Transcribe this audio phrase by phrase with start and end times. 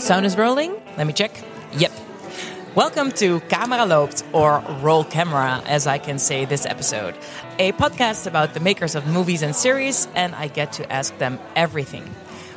[0.00, 0.72] Sound is rolling.
[0.96, 1.30] Let me check.
[1.76, 1.92] Yep.
[2.74, 7.14] Welcome to Camera Loopt, or Roll Camera, as I can say this episode.
[7.58, 11.38] A podcast about the makers of movies and series, and I get to ask them
[11.54, 12.08] everything.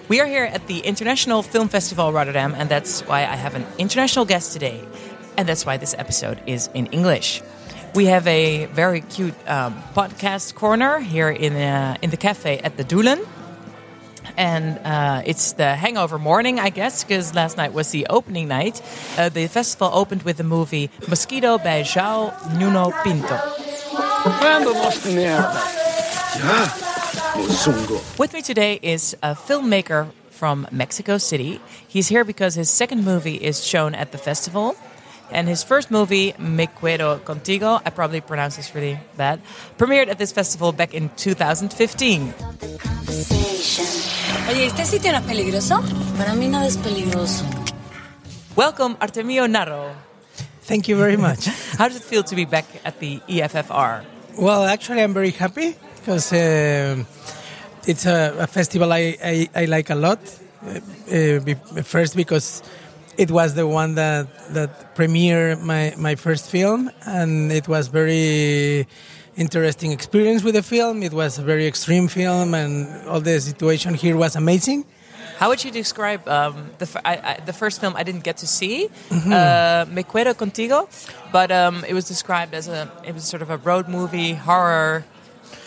[0.08, 3.66] We are here at the International Film Festival Rotterdam, and that's why I have an
[3.78, 4.82] international guest today.
[5.38, 7.42] And that's why this episode is in English.
[7.94, 12.78] We have a very cute um, podcast corner here in, uh, in the cafe at
[12.78, 13.28] the Doelen
[14.38, 18.82] and uh, it's the hangover morning, I guess, because last night was the opening night.
[19.18, 23.40] Uh, the festival opened with the movie Mosquito by João Nuno Pinto.
[28.18, 31.62] With me today is a filmmaker from Mexico City.
[31.88, 34.76] He's here because his second movie is shown at the festival.
[35.34, 39.42] And his first movie, Me Quedo Contigo, I probably pronounced this really bad,
[39.80, 42.34] premiered at this festival back in 2015.
[44.50, 45.82] Oye, ¿este sitio no es peligroso?
[46.18, 47.44] Para mí nada es peligroso.
[48.56, 49.94] Welcome, Artemio Narro.
[50.62, 51.46] Thank you very much.
[51.78, 54.06] How does it feel to be back at the IFFR?
[54.38, 57.04] well, actually, I'm very happy because uh,
[57.88, 60.20] it's a, a festival I, I, I, like a lot.
[60.66, 60.80] Uh,
[61.12, 62.64] uh, be, first, because
[63.18, 68.88] it was the one that that premiered my, my first film, and it was very
[69.36, 71.04] interesting experience with the film.
[71.04, 74.86] It was a very extreme film, and all the situation here was amazing.
[75.38, 78.48] How would you describe um, the, I, I, the first film I didn't get to
[78.48, 79.34] see, mm-hmm.
[79.34, 80.88] uh, Me Quedo Contigo,
[81.32, 85.06] but um, it was described as a it was sort of a road movie horror.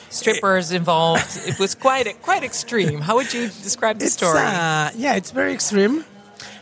[0.09, 1.37] Strippers involved.
[1.47, 3.01] it was quite quite extreme.
[3.01, 4.39] How would you describe the it's, story?
[4.39, 6.05] Uh, yeah, it's very extreme,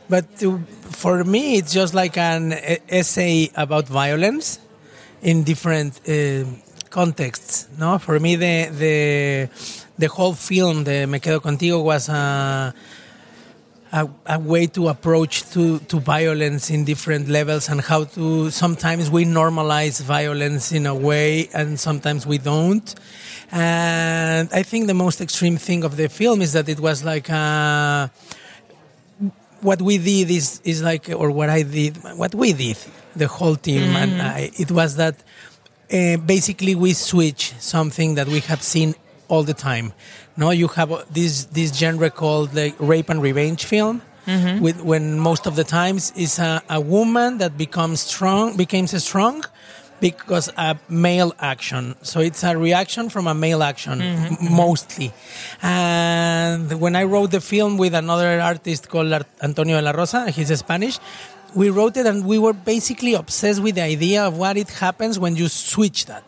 [0.09, 0.59] but to,
[0.91, 2.53] for me, it's just like an
[2.89, 4.59] essay about violence
[5.23, 6.45] in different uh,
[6.91, 7.69] contexts.
[7.79, 9.49] No, for me the the
[9.99, 12.75] the whole film, the Me Quedo Contigo, was a,
[13.93, 19.11] a, a way to approach to to violence in different levels and how to sometimes
[19.11, 22.95] we normalize violence in a way and sometimes we don't.
[23.51, 27.29] And I think the most extreme thing of the film is that it was like
[27.29, 28.11] a,
[29.65, 32.79] what we did is is like or what I did, what we did,
[33.17, 34.03] the whole team, mm.
[34.03, 35.17] and I, it was that
[35.93, 38.95] uh, basically we switch something that we have seen
[39.29, 39.93] all the time.
[40.37, 44.03] No, you have this this genre called like rape and revenge film.
[44.27, 44.63] Mm-hmm.
[44.65, 49.45] With when most of the times is a, a woman that becomes strong, becomes strong
[50.05, 51.95] because a male action.
[52.03, 54.55] So it's a reaction from a male action mm-hmm.
[54.55, 55.15] mostly.
[55.63, 60.53] And when I wrote the film with another artist called Antonio de la Rosa, he's
[60.59, 60.99] Spanish
[61.55, 65.19] we wrote it and we were basically obsessed with the idea of what it happens
[65.19, 66.25] when you switch that.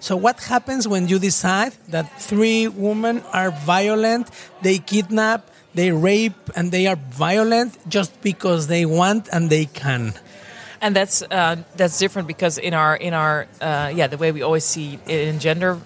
[0.00, 4.28] So what happens when you decide that three women are violent,
[4.62, 10.12] they kidnap, they rape, and they are violent just because they want and they can?
[10.80, 14.42] And that's uh, that's different because in our in our uh, yeah the way we
[14.42, 15.78] always see it in gender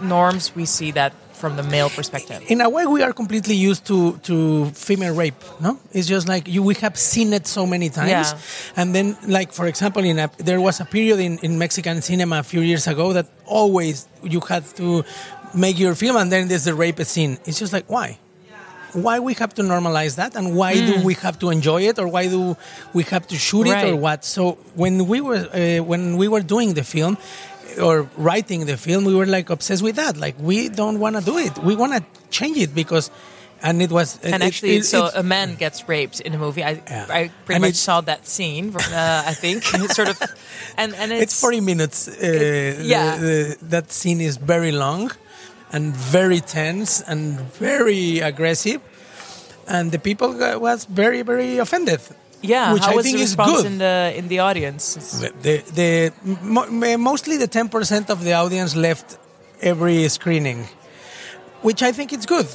[0.00, 2.42] norms we see that from the male perspective.
[2.48, 5.38] In a way, we are completely used to to female rape.
[5.60, 6.62] No, it's just like you.
[6.62, 8.38] We have seen it so many times, yeah.
[8.76, 12.40] and then, like for example, in a, there was a period in, in Mexican cinema
[12.40, 15.04] a few years ago that always you had to
[15.54, 17.38] make your film, and then there's the rape scene.
[17.46, 18.18] It's just like why.
[19.02, 20.86] Why we have to normalize that, and why mm.
[20.86, 22.56] do we have to enjoy it, or why do
[22.92, 23.86] we have to shoot right.
[23.86, 24.24] it, or what?
[24.24, 27.16] So when we were uh, when we were doing the film,
[27.80, 30.16] or writing the film, we were like obsessed with that.
[30.16, 31.56] Like we don't want to do it.
[31.58, 33.10] We want to change it because,
[33.62, 34.18] and it was.
[34.22, 36.64] And it, actually, it, so a man gets raped in a movie.
[36.64, 37.06] I yeah.
[37.08, 38.74] I pretty and much saw that scene.
[38.76, 40.20] Uh, I think sort of,
[40.76, 42.08] and and it's, it's forty minutes.
[42.08, 45.10] Uh, yeah, the, the, that scene is very long,
[45.72, 48.80] and very tense and very aggressive,
[49.66, 52.00] and the people was very very offended
[52.42, 53.66] yeah, which I think is good.
[53.66, 54.94] in the in the audience?
[54.94, 59.18] The, the, the mostly the ten percent of the audience left
[59.60, 60.68] every screening,
[61.62, 62.46] which I think it's good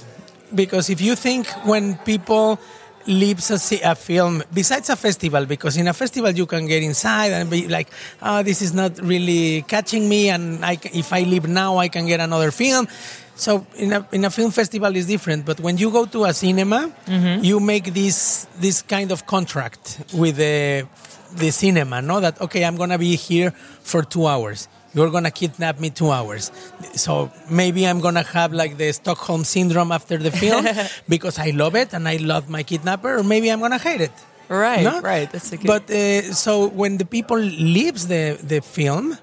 [0.55, 2.59] because if you think when people
[3.05, 7.31] leaves a, a, film besides a festival because in a festival you can get inside
[7.31, 7.89] and be like
[8.21, 12.05] oh this is not really catching me and I, if i leave now i can
[12.05, 12.87] get another film
[13.35, 16.33] so in a in a film festival is different, but when you go to a
[16.33, 17.43] cinema, mm-hmm.
[17.43, 20.87] you make this this kind of contract with the
[21.35, 22.19] the cinema, no?
[22.19, 23.51] That okay, I'm gonna be here
[23.81, 24.67] for two hours.
[24.93, 26.51] You're gonna kidnap me two hours.
[26.95, 30.65] So maybe I'm gonna have like the Stockholm syndrome after the film
[31.09, 34.11] because I love it and I love my kidnapper, or maybe I'm gonna hate it.
[34.49, 35.01] Right, no?
[35.01, 35.31] right.
[35.31, 35.65] That's good.
[35.65, 39.17] But uh, so when the people leaves the the film,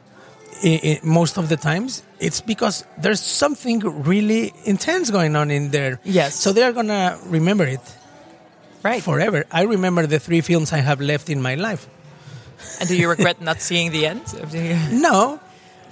[1.03, 6.01] most of the times it's because there's something really intense going on in there.
[6.05, 6.35] Yes.
[6.35, 7.81] So they're gonna remember it.
[8.83, 9.03] Right.
[9.03, 9.45] forever.
[9.53, 11.87] I remember the three films I have left in my life.
[12.81, 14.23] And do you regret not seeing the end?
[14.41, 15.39] of the- No,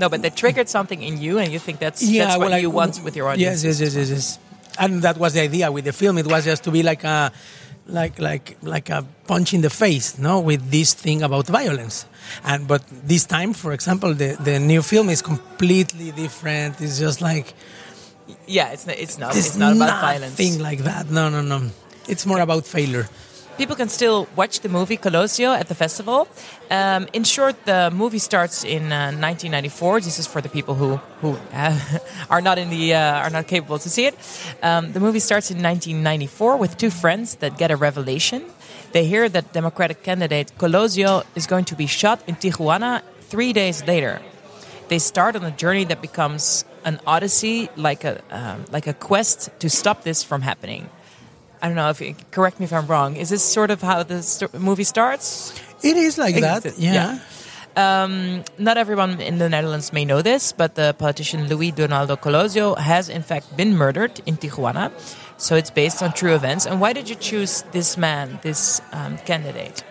[0.01, 2.55] No, but they triggered something in you, and you think that's yeah, that's what well,
[2.55, 3.65] I- you want with your audience.
[3.65, 4.39] Yes, yes, yes, yes, yes.
[4.79, 6.19] And that was the idea with the film.
[6.19, 7.33] It was just to be like a,
[7.89, 12.07] like like like a punch in the face, no, with this thing about violence.
[12.45, 16.81] And but this time, for example, the the new film is completely different.
[16.81, 17.55] It's just like
[18.47, 20.39] Yeah, it's not, it's not it's, it's not about violence.
[20.39, 21.11] nothing like that.
[21.11, 21.71] No, no, no.
[22.07, 23.09] It's more about failure.
[23.59, 26.29] People can still watch the movie Colosio at the festival.
[26.71, 30.01] Um, in short, the movie starts in uh, 1994.
[30.01, 31.77] This is for the people who who uh,
[32.31, 34.15] are not in the uh, are not capable to see it.
[34.63, 38.45] Um, the movie starts in 1994 with two friends that get a revelation.
[38.93, 43.85] They hear that Democratic candidate Colosio is going to be shot in Tijuana three days
[43.89, 44.23] later.
[44.87, 49.51] They start on a journey that becomes an odyssey, like a um, like a quest
[49.59, 50.89] to stop this from happening.
[51.63, 53.17] I don't know if you, correct me if I'm wrong.
[53.17, 55.53] Is this sort of how the sto- movie starts?
[55.83, 56.67] It is like that.
[56.67, 57.19] it- yeah.
[57.77, 62.77] Um, not everyone in the Netherlands may know this, but the politician Luis Donaldo Colosio
[62.77, 64.91] has in fact been murdered in Tijuana.
[65.37, 66.67] So it's based on true events.
[66.67, 69.85] And why did you choose this man, this um, candidate?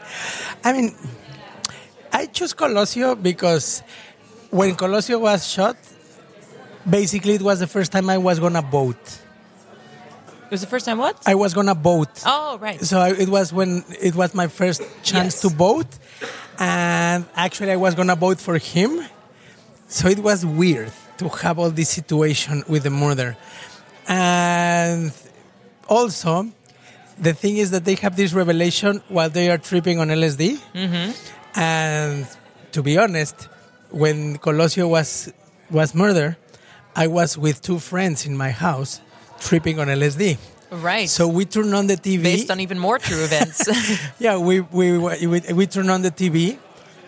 [0.65, 0.93] I mean,
[2.11, 3.81] I chose Colosio because
[4.49, 5.77] when Colosio was shot,
[6.89, 9.19] basically it was the first time I was gonna vote.
[10.47, 11.21] It was the first time what?
[11.27, 12.23] I was gonna vote.
[12.25, 12.79] oh, right.
[12.81, 15.41] So I, it was when it was my first chance Yes.
[15.41, 15.91] to vote,
[16.57, 19.03] and actually I was gonna vote for him.
[19.89, 23.35] So it was weird to have all this situation with the murder,
[24.07, 25.11] and
[25.89, 26.47] also
[27.19, 31.59] the thing is that they have this revelation while they are tripping on LSD, mm-hmm.
[31.59, 32.27] and
[32.71, 33.49] to be honest,
[33.91, 35.31] when Colosio was
[35.69, 36.37] was murdered,
[36.95, 39.01] I was with two friends in my house
[39.39, 40.37] tripping on LSD.
[40.71, 41.09] Right.
[41.09, 42.23] So we turned on the TV.
[42.23, 43.67] based on even more true events.
[44.19, 46.57] yeah, we, we, we, we turned on the TV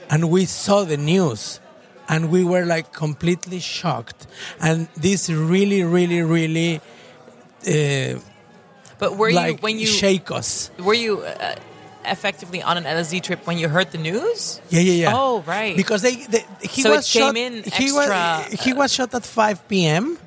[0.09, 1.59] and we saw the news
[2.07, 4.27] and we were like completely shocked.
[4.61, 6.81] And this really, really, really
[7.67, 8.19] uh,
[8.99, 10.71] but were you when you shake us.
[10.79, 11.55] were you uh,
[12.05, 14.61] effectively on an LSD trip when you heard the news?
[14.69, 15.13] Yeah, yeah, yeah.
[15.15, 15.75] Oh, right.
[15.75, 17.35] Because they, they he So was shot.
[17.37, 20.17] in he was extra, he was shot at five p.m.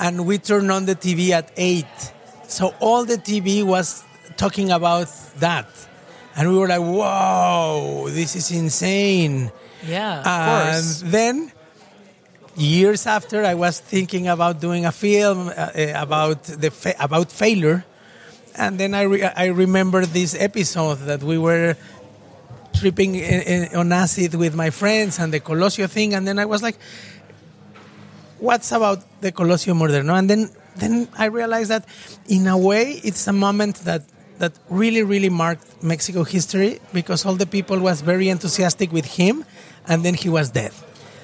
[0.00, 1.86] and we turned on the TV at eight.
[2.48, 4.02] So all the TV was
[4.36, 5.08] talking about
[5.38, 5.68] that,
[6.36, 9.52] and we were like, "Whoa, this is insane!"
[9.86, 11.02] Yeah, of and course.
[11.04, 11.52] then
[12.56, 17.30] years after, I was thinking about doing a film uh, uh, about the fa- about
[17.30, 17.84] failure,
[18.56, 21.76] and then I re- I remember this episode that we were
[22.74, 26.46] tripping in, in, on acid with my friends and the Colosio thing, and then I
[26.46, 26.78] was like,
[28.40, 31.84] "What's about the Colosio murder?" No, and then then I realized that
[32.28, 34.02] in a way it's a moment that
[34.38, 39.44] that really really marked Mexico history because all the people was very enthusiastic with him,
[39.86, 40.72] and then he was dead.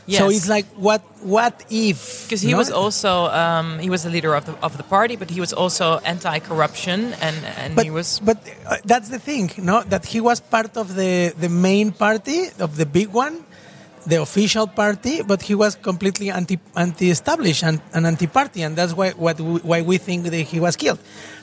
[0.08, 2.24] So it's like what what if?
[2.24, 2.58] Because he no?
[2.58, 5.52] was also um, he was the leader of the of the party, but he was
[5.52, 9.82] also anti-corruption, and and but, he was but uh, that's the thing, no?
[9.82, 13.44] That he was part of the the main party of the big one,
[14.06, 19.10] the official party, but he was completely anti anti-established and, and anti-party, and that's why
[19.10, 21.00] what we, why we think that he was killed,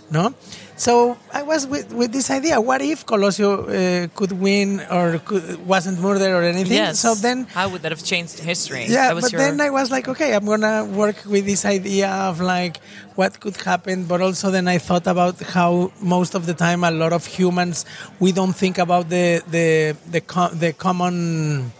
[0.10, 0.34] no?
[0.76, 5.66] So I was with, with this idea: what if Colosio uh, could win or could,
[5.68, 6.74] wasn't murdered or anything?
[6.74, 7.00] yes.
[7.00, 8.86] So then how would that have changed history?
[8.88, 11.64] yeah, that was but your, then I was like, okay, I'm gonna work with this
[11.66, 12.78] idea of like
[13.16, 14.06] what could happen.
[14.06, 17.86] But also then I thought about how most of the time a lot of humans
[18.20, 21.72] we don't think about the the the co- the common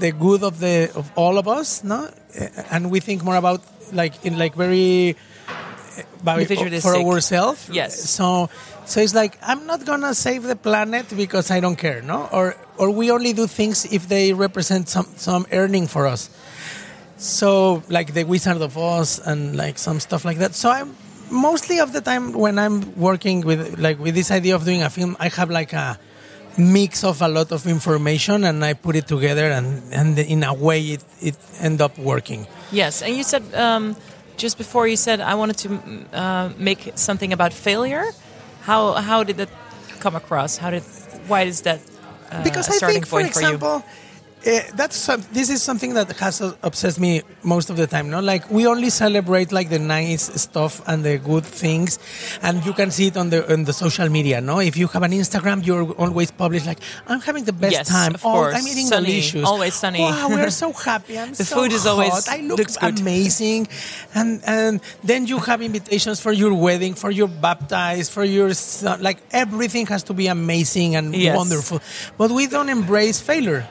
[0.00, 2.10] the good of the of all of us, no,
[2.70, 3.60] and we think more about
[3.92, 5.16] like in like very
[6.80, 7.68] for ourselves.
[7.72, 8.10] Yes.
[8.10, 8.48] So
[8.84, 12.28] so it's like I'm not gonna save the planet because I don't care, no?
[12.32, 16.30] Or or we only do things if they represent some some earning for us.
[17.16, 20.54] So like the Wizard of Oz and like some stuff like that.
[20.54, 20.96] So I'm
[21.30, 24.90] mostly of the time when I'm working with like with this idea of doing a
[24.90, 25.98] film, I have like a
[26.58, 30.52] mix of a lot of information and I put it together and and in a
[30.52, 32.46] way it it end up working.
[32.72, 33.96] yes, and you said um,
[34.36, 35.68] just before you said I wanted to
[36.12, 38.04] uh, make something about failure.
[38.62, 39.48] How how did that
[40.00, 40.58] come across?
[40.58, 40.82] How did
[41.28, 41.80] why is that
[42.30, 43.46] uh, because a I starting think, for point for you?
[43.46, 43.82] example,
[44.46, 48.08] uh, that's this is something that has uh, obsessed me most of the time.
[48.10, 51.98] No, like we only celebrate like the nice stuff and the good things,
[52.42, 54.40] and you can see it on the on the social media.
[54.40, 57.88] No, if you have an Instagram, you're always published like I'm having the best Yes,
[57.88, 58.14] time.
[58.14, 58.54] of oh, course.
[58.56, 59.44] I'm eating Sunny, delicious.
[59.44, 60.00] always sunny.
[60.00, 61.18] Wow, we're so happy.
[61.18, 62.28] I'm The so food is always- hot.
[62.28, 63.68] I look amazing,
[64.14, 69.02] and and then you have invitations for your wedding, for your baptize, for your son.
[69.02, 71.36] Like everything has to be amazing and Yes.
[71.36, 71.80] wonderful,
[72.16, 73.66] but we don't embrace failure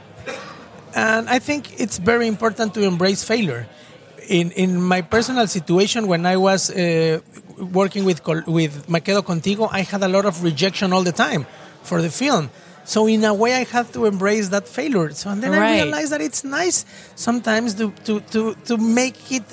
[0.96, 3.68] and I think it's very important to embrace failure.
[4.28, 7.20] In in my personal situation, when I was uh,
[7.58, 11.46] working with with Me Quedo Contigo, I had a lot of rejection all the time
[11.84, 12.50] for the film.
[12.86, 15.12] So in a way, I had to embrace that failure.
[15.14, 19.46] So and then I realized that it's nice sometimes to to to to make it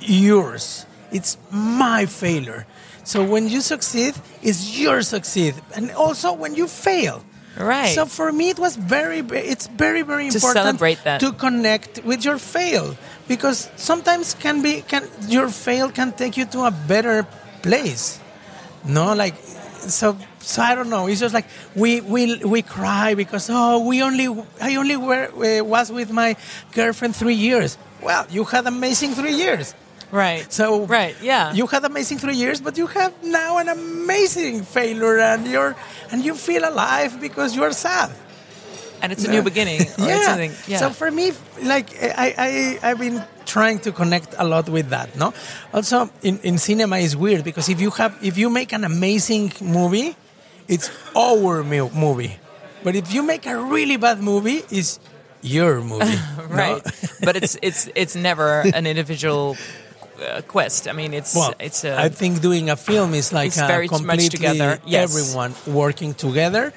[0.00, 0.86] yours.
[1.12, 2.66] It's my failure.
[3.04, 7.22] So when you succeed, it's your succeed, and also when you fail.
[7.58, 7.94] Right.
[7.94, 11.20] So for me, it was very, it's very, very To important celebrate that.
[11.20, 12.96] to connect with your fail
[13.28, 17.26] because sometimes can be can your fail can take you to a better
[17.62, 18.20] place.
[18.84, 19.34] No, like
[19.80, 20.16] so.
[20.40, 21.08] So I don't know.
[21.08, 24.28] It's just like we we we cry because oh we only
[24.60, 26.36] I only were, uh, was with my
[26.72, 27.78] girlfriend three years.
[28.02, 29.74] Well, you had amazing three years.
[30.10, 30.50] Right.
[30.52, 31.16] So right.
[31.22, 31.52] Yeah.
[31.52, 35.74] you had amazing three years, but you have now an amazing failure, and you're
[36.10, 38.10] and you feel alive because you are sad.
[39.02, 39.80] and it's a new beginning.
[39.84, 40.52] Something.
[40.66, 40.78] Yeah.
[40.78, 41.32] So for me,
[41.62, 45.14] like I, I, I've been trying to connect a lot with that.
[45.16, 45.34] No,
[45.72, 49.52] also in, in cinema is weird because if you have if you make an amazing
[49.60, 50.16] movie,
[50.68, 52.38] it's our movie,
[52.82, 54.98] but if you make a really bad movie, it's
[55.42, 56.16] your movie.
[56.38, 56.44] no?
[56.46, 56.82] right.
[57.22, 59.56] but it's it's it's never an individual
[60.20, 60.88] uh, quest.
[60.88, 63.66] I mean, it's Well, it's a I think doing a film is like It's a
[63.66, 65.10] very much together, yes.
[65.10, 66.72] everyone working together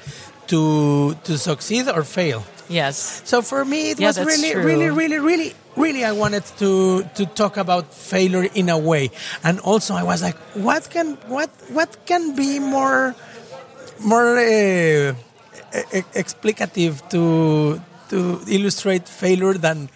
[0.48, 2.42] to to succeed or fail.
[2.70, 3.22] yes.
[3.26, 4.64] So for me, it Yeah, was really, true.
[4.64, 6.04] really, really, really, really.
[6.06, 9.10] I wanted to to talk about failure in a way,
[9.44, 13.14] and also I was like, what can what what can be more
[14.00, 15.14] more uh,
[16.14, 19.90] explicative to to illustrate failure than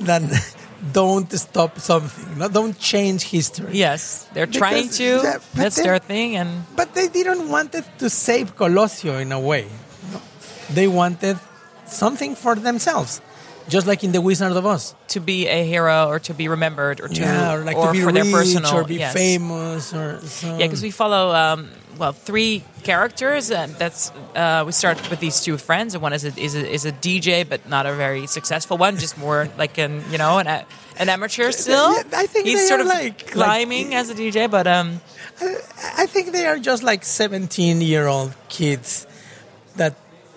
[0.00, 0.28] than
[0.92, 3.72] don't stop something, no, don't change history.
[3.72, 5.04] Yes, they're trying to.
[5.04, 9.32] yeah, That's then- their thing, and But they didn't want it to save Colosio in
[9.32, 9.66] a way.
[10.70, 11.38] They wanted
[11.86, 13.20] something for themselves,
[13.68, 14.94] just like in The Wizard of Oz.
[15.08, 17.92] to be a hero or to be remembered or to yeah, or like or to
[17.92, 19.12] be for rich their personal or be yes.
[19.14, 20.58] famous or so.
[20.58, 23.50] Yeah, because we follow um, well three characters.
[23.50, 26.66] And that's uh, we start with these two friends, and one is a, is a
[26.68, 30.38] is a DJ, but not a very successful one, just more like an you know
[30.38, 30.46] an
[30.98, 31.92] an amateur still.
[31.94, 34.66] yeah, I think he's they sort are of like- climbing like- as a DJ, but
[34.66, 35.00] um,
[35.98, 39.06] I think they are just like seventeen-year-old kids
[39.76, 39.94] that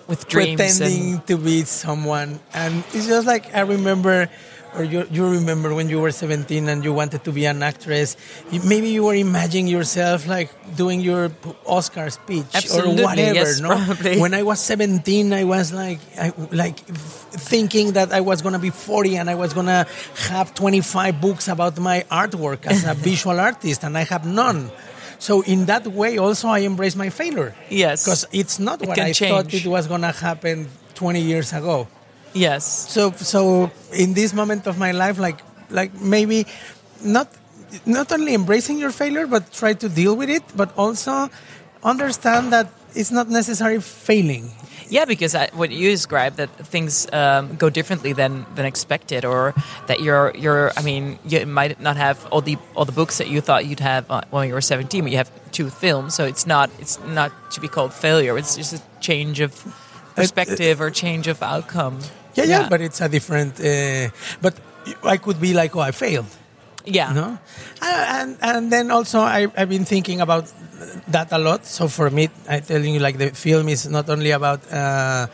[0.07, 4.29] with dreams pretending and to be someone, and it's just like I remember.
[4.75, 8.15] Or you, you remember when you were 17 and you wanted to be an actress?
[8.63, 11.31] Maybe you were imagining yourself like doing your
[11.65, 13.33] Oscar speech Absolutely, or whatever.
[13.33, 14.19] yes, no, probably.
[14.19, 18.69] when I was 17, I was like, I, like thinking that I was gonna be
[18.69, 19.87] 40 and I was gonna
[20.29, 24.69] have 25 books about my artwork as a visual artist, and I have none.
[25.17, 27.53] So in that way, also I embrace my failure.
[27.69, 28.05] Yes.
[28.05, 31.87] because it's not It what I thought it was gonna happen 20 years ago.
[32.33, 36.45] Yes, So so in this moment of my life, like like maybe
[37.03, 37.27] not
[37.85, 41.29] not only embracing your failure, but try to deal with it, but also
[41.83, 44.51] understand that it's not necessarily failing.
[44.89, 49.53] yeah, because I, what you described that things um, go differently than than expected, or
[49.85, 50.71] that you're you're.
[50.75, 53.85] I mean, you might not have all the all the books that you thought you'd
[53.85, 56.97] have uh, when you were 17, but you have two films, so it's not it's
[57.05, 58.35] not to be called failure.
[58.37, 59.53] It's just a change of
[60.15, 61.99] perspective or change of outcome.
[62.45, 63.59] Yeah, yeah, but it's a different.
[63.59, 64.09] Uh,
[64.41, 64.53] but
[65.03, 66.27] I could be like, oh, I failed.
[66.85, 67.37] yeah, No,
[67.81, 70.45] Uh, and and then also I I've been thinking about
[71.11, 71.65] that a lot.
[71.65, 75.27] So for me, I'm telling you like the film is not only about uh,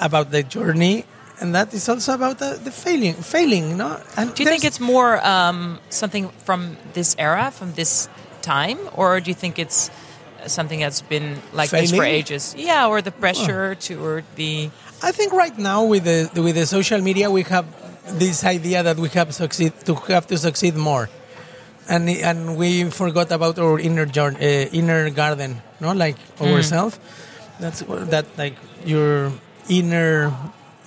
[0.00, 1.04] about the journey,
[1.40, 3.76] and that is also about the, the failing, failing.
[3.76, 8.08] No, and Do you think it's more um, something from this era, from this
[8.42, 9.90] time, or do you think it's
[10.46, 12.54] something that's been like this for ages?
[12.56, 14.70] Yeah, or the pressure to, or the
[15.02, 17.66] I think right now with the with the social media we have
[18.18, 21.08] this idea that we have succeed to have to succeed more,
[21.88, 24.36] and and we forgot about our inner uh,
[24.72, 26.98] inner garden, no, like ourselves.
[27.60, 27.80] That's
[28.12, 29.32] that like your
[29.68, 30.32] inner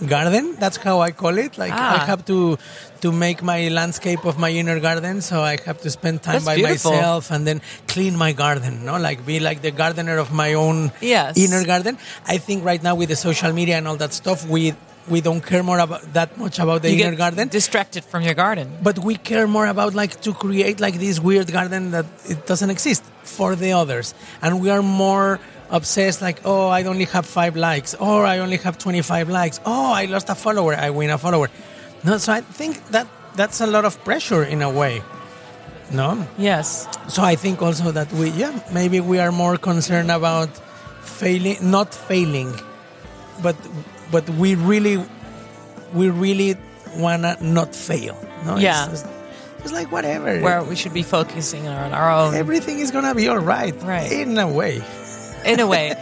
[0.08, 0.56] garden.
[0.60, 1.58] That's how I call it.
[1.58, 2.06] Like I Ah.
[2.12, 2.58] have to
[3.02, 6.46] to make my landscape of my inner garden, so I have to spend time That's
[6.46, 6.92] by beautiful.
[6.92, 8.86] myself and then clean my garden.
[8.86, 11.38] No, like be like the gardener of my own Yes.
[11.38, 11.98] inner garden.
[12.28, 14.74] I think right now with the social media and all that stuff, we
[15.06, 17.50] we don't care more about that much about the you inner garden.
[17.50, 18.68] distracted from your garden.
[18.82, 22.70] but we care more about like to create like this weird garden that it doesn't
[22.70, 23.04] exist
[23.38, 24.08] for the others
[24.42, 25.40] and we are more
[25.74, 29.92] obsessed like oh i only have five likes or i only have 25 likes oh
[30.02, 31.50] i lost a follower i win a follower
[32.04, 35.02] no so i think that that's a lot of pressure in a way
[35.92, 36.88] no Yes.
[37.08, 40.50] so i think also that we yeah maybe we are more concerned about
[41.02, 42.54] failing not failing
[43.42, 43.56] but
[44.12, 45.04] but we really
[45.94, 46.56] we really
[46.98, 48.16] wanna not fail
[48.46, 48.84] no Yeah.
[48.92, 49.08] it's, just-
[49.64, 53.30] it's like whatever Where we should be focusing on our own, everything is gonna be
[53.30, 54.12] all right Right.
[54.12, 54.84] in a way
[55.46, 55.96] in a way.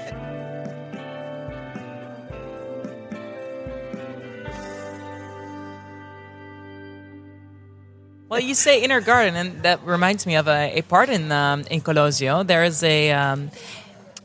[8.31, 11.65] Well, you say inner garden, and that reminds me of a, a part in um,
[11.69, 12.47] in Colosio.
[12.47, 13.11] There is a.
[13.11, 13.51] Um,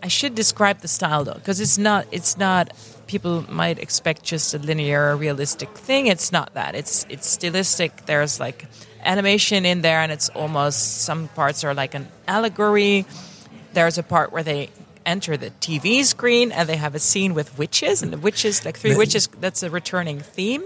[0.01, 2.07] I should describe the style though, because it's not.
[2.13, 2.73] It's not.
[3.09, 6.07] People might expect just a linear, realistic thing.
[6.07, 6.77] It's not that.
[6.77, 8.07] It's it's stylistic.
[8.07, 8.67] There's like
[9.03, 13.07] animation in there, and it's almost some parts are like an allegory.
[13.73, 14.71] There's a part where they
[15.07, 18.77] enter the TV screen and they have a scene with witches, and the witches, like
[18.79, 20.65] three The- witches, that's a returning theme.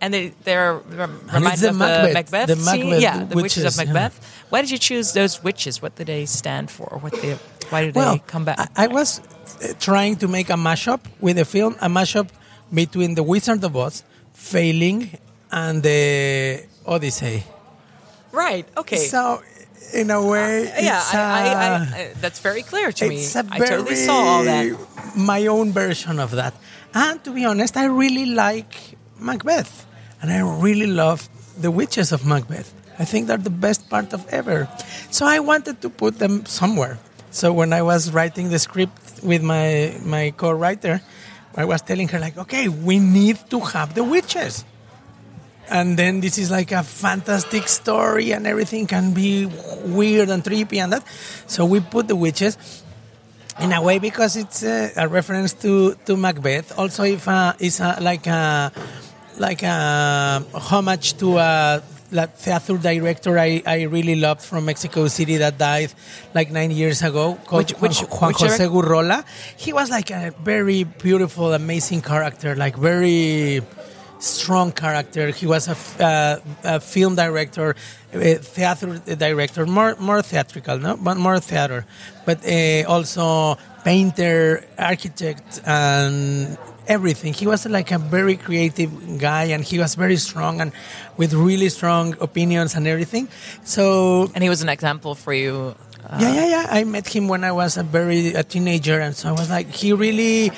[0.00, 2.84] And they, they're rem- And it's reminded the of Macbeth- the Macbeth the scene.
[2.90, 3.92] Macbeth yeah, the witches, witches, of yeah.
[3.92, 4.44] Macbeth.
[4.50, 5.82] Why did you choose those witches?
[5.82, 6.98] What do they stand for?
[7.02, 7.32] What they,
[7.70, 8.58] why did well they come back?
[8.60, 12.28] I, I was uh, trying to make a mashup with the film a mashup
[12.72, 15.18] between the wizard of oz failing
[15.50, 17.42] and the odyssey
[18.32, 18.66] right.
[18.76, 18.96] Okay.
[18.98, 19.42] so
[19.92, 23.08] in a uh, way yeah, it's I, I, I, a- I, that's very clear to
[23.08, 23.26] me.
[23.50, 24.76] I totally saw all that.
[25.16, 26.54] my own version of that.
[26.94, 28.74] And to be honest, I really like
[29.18, 29.86] Macbeth,
[30.22, 31.28] and I really love
[31.60, 32.72] the witches of Macbeth.
[32.98, 34.68] I think they're the best part of ever.
[35.10, 36.98] So I wanted to put them somewhere.
[37.30, 41.00] So when I was writing the script with my my co-writer,
[41.56, 44.64] I was telling her like, okay, we need to have the witches
[45.70, 49.46] and then this is like a fantastic story and everything can be
[49.84, 51.04] weird and trippy and that.
[51.46, 52.56] So we put the witches
[53.60, 56.78] in a way because it's a, a reference to, to Macbeth.
[56.78, 58.72] Also if uh, it's a, like a
[59.38, 65.06] like a homage to uh, a like theater director I, I really loved from Mexico
[65.08, 65.92] City that died
[66.34, 69.24] like nine years ago called Which- which- Juan which Jose Gurrola.
[69.56, 73.60] He was like a very beautiful, amazing character, like very
[74.18, 75.30] strong character.
[75.30, 77.74] He was a, uh, a film director,
[78.12, 81.86] a theater director, more more theatrical, no, but more theater,
[82.26, 87.32] but uh, also painter, architect, and everything.
[87.32, 90.72] He was like a very creative guy, and he was very strong and
[91.16, 93.28] with really strong opinions and everything.
[93.64, 95.74] So And he was an example for you.
[96.04, 96.66] Uh, yeah, yeah, yeah.
[96.70, 99.68] I met him when I was a very a teenager, and so I was like,
[99.70, 100.50] he really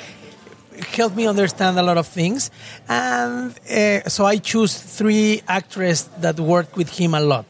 [0.95, 2.51] helped me understand a lot of things,
[2.87, 7.45] and uh, so I choose three actresses that worked with him a lot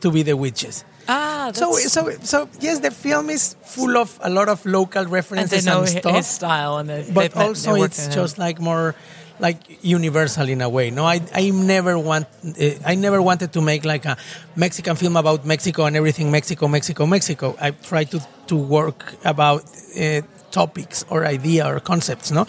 [0.00, 0.84] to be the witches.
[1.08, 5.02] Ah, that's, So, so, so yes, the film is full of a lot of local
[5.02, 6.14] and references know and, stuff.
[6.16, 8.94] his style, and they, but also it's just like more
[9.40, 11.04] like universal in a way no?
[11.04, 14.16] I i never want uh, i never wanted to make like a
[14.54, 17.56] mexican film about mexico and everything mexico mexico mexico.
[17.60, 19.64] I try to to work about
[19.98, 20.20] uh,
[20.52, 22.42] topics or idea or concepts no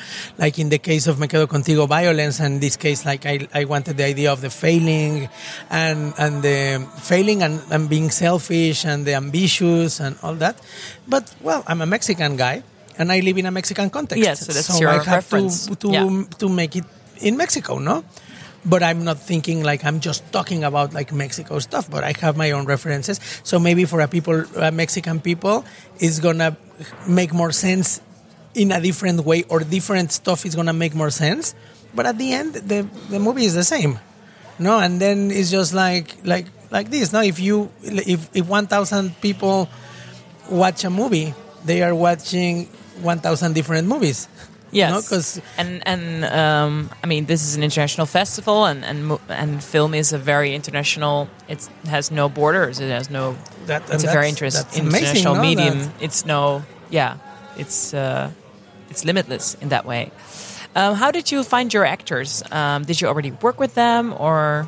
[0.43, 3.63] like in the case of me quedo contigo violence and this case like i i
[3.73, 5.29] wanted the idea of the failing
[5.69, 6.59] and and the
[7.09, 10.55] failing and, and being selfish and the ambitious and all that
[11.07, 12.61] but well i'm a mexican guy
[12.99, 14.21] and I live in a Mexican context.
[14.23, 15.65] Yes, so that's your I have reference.
[15.65, 16.23] to to, Yeah.
[16.37, 16.85] to make it
[17.25, 18.03] in Mexico, no?
[18.65, 21.89] But I'm not thinking like I'm just talking about like Mexico stuff.
[21.89, 23.17] But I have my own references.
[23.41, 25.65] So maybe for a people, uh, Mexican people,
[25.97, 26.53] it's gonna
[27.07, 28.01] make more sense
[28.55, 31.55] in a different way, or different stuff is gonna make more sense.
[31.95, 33.99] But at the end, the the movie is the same,
[34.59, 34.79] no?
[34.79, 37.11] And then it's just like like like this.
[37.13, 39.69] No, if you if if one thousand people
[40.49, 41.33] watch a movie,
[41.65, 42.67] they are watching
[43.01, 44.27] 1,000 different movies.
[44.71, 49.19] Yes, No, 'cause- and and um, I mean this is an international festival, and and
[49.29, 51.27] and film is a very international.
[51.47, 52.79] It has no borders.
[52.79, 53.35] It has no.
[53.67, 55.41] That- it's a very interest, that's amazing, international no?
[55.41, 55.91] medium.
[56.01, 57.17] It's no, yeah,
[57.57, 58.29] it's uh,
[58.89, 60.11] it's limitless in that way.
[60.75, 62.43] Um, how did you find your actors?
[62.51, 64.67] Um, did you already work with them, or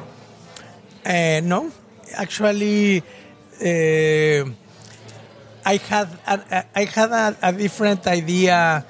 [1.06, 1.70] Uh, no,
[2.18, 3.04] actually,
[3.62, 4.42] uh,
[5.66, 8.84] I had a, I had a, a different idea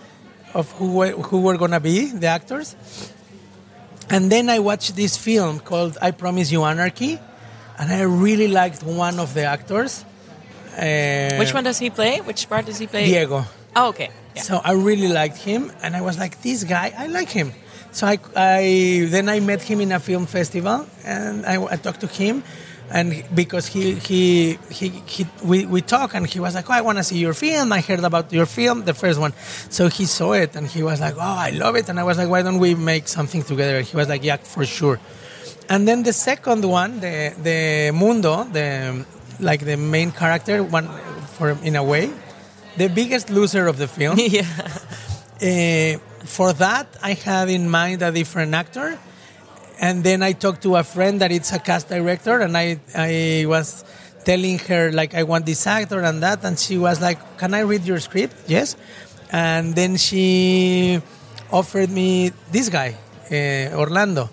[0.54, 2.76] of who were, who were gonna be the actors,
[4.10, 7.20] and then I watched this film called "I Promise You Anarchy,"
[7.78, 10.06] and I really liked one of the actors.
[10.78, 12.20] Uh, which one does he play?
[12.22, 13.06] Which part does he play?
[13.06, 13.46] Diego.
[13.76, 14.10] Oh, okay.
[14.36, 14.42] Yeah.
[14.42, 17.54] So I really liked him, and I was like, this guy, I like him.
[17.92, 22.02] So I, I then I met him in a film festival, and I, I talked
[22.02, 22.44] to him,
[22.92, 26.82] and because he he he, he we, we talked, and he was like, "Oh, I
[26.82, 27.72] want to see your film.
[27.72, 29.32] I heard about your film, the first one."
[29.70, 32.18] So he saw it, and he was like, "Oh, I love it." And I was
[32.18, 35.00] like, "Why don't we make something together?" He was like, "Yeah, for sure."
[35.70, 39.06] And then the second one, the the Mundo, the
[39.40, 40.88] like the main character, one
[41.38, 42.12] for in a way,
[42.78, 44.18] the biggest loser of the film.
[44.20, 44.46] yeah.
[45.42, 48.98] Uh, for that, I had in mind a different actor,
[49.80, 53.46] and then I talked to a friend that it's a cast director, and I I
[53.48, 53.84] was
[54.24, 57.62] telling her like I want this actor and that, and she was like, "Can I
[57.62, 58.76] read your script?" Yes,
[59.32, 61.02] and then she
[61.52, 62.96] offered me this guy,
[63.32, 64.30] uh, Orlando.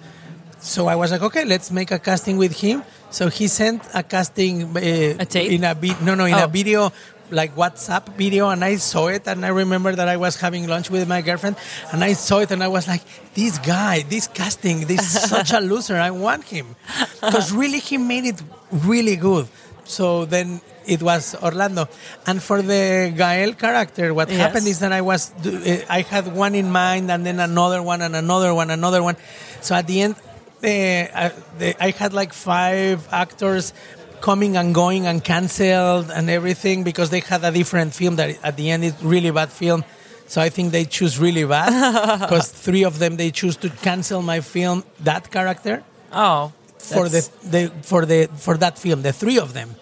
[0.61, 2.83] So I was like, okay, let's make a casting with him.
[3.13, 4.81] So he sent a casting uh,
[5.23, 5.53] A tape?
[5.53, 6.45] in a vi- no no in Oh.
[6.45, 6.93] a video
[7.31, 10.91] like WhatsApp video, and I saw it, and I remember that I was having lunch
[10.91, 11.57] with my girlfriend,
[11.93, 13.01] and I saw it, and I was like,
[13.33, 15.97] this guy, this casting, this is such a loser.
[15.97, 16.77] I want him
[17.25, 19.49] because really he made it really good.
[19.85, 21.89] So then it was Orlando,
[22.27, 24.37] and for the Gael character, what Yes.
[24.41, 28.03] happened is that I was uh, I had one in mind, and then another one,
[28.03, 29.17] and another one, another one.
[29.63, 30.17] So at the end,
[30.63, 33.73] uh, uh, the, I had like five actors
[34.21, 38.57] coming and going and cancelled and everything because they had a different film that at
[38.57, 39.85] the end is really bad film.
[40.29, 44.23] So I think they choose really bad because three of them they choose to cancel
[44.23, 46.53] my film that character Oh.
[46.79, 49.03] for the, the for the for that film.
[49.03, 49.75] The three of them.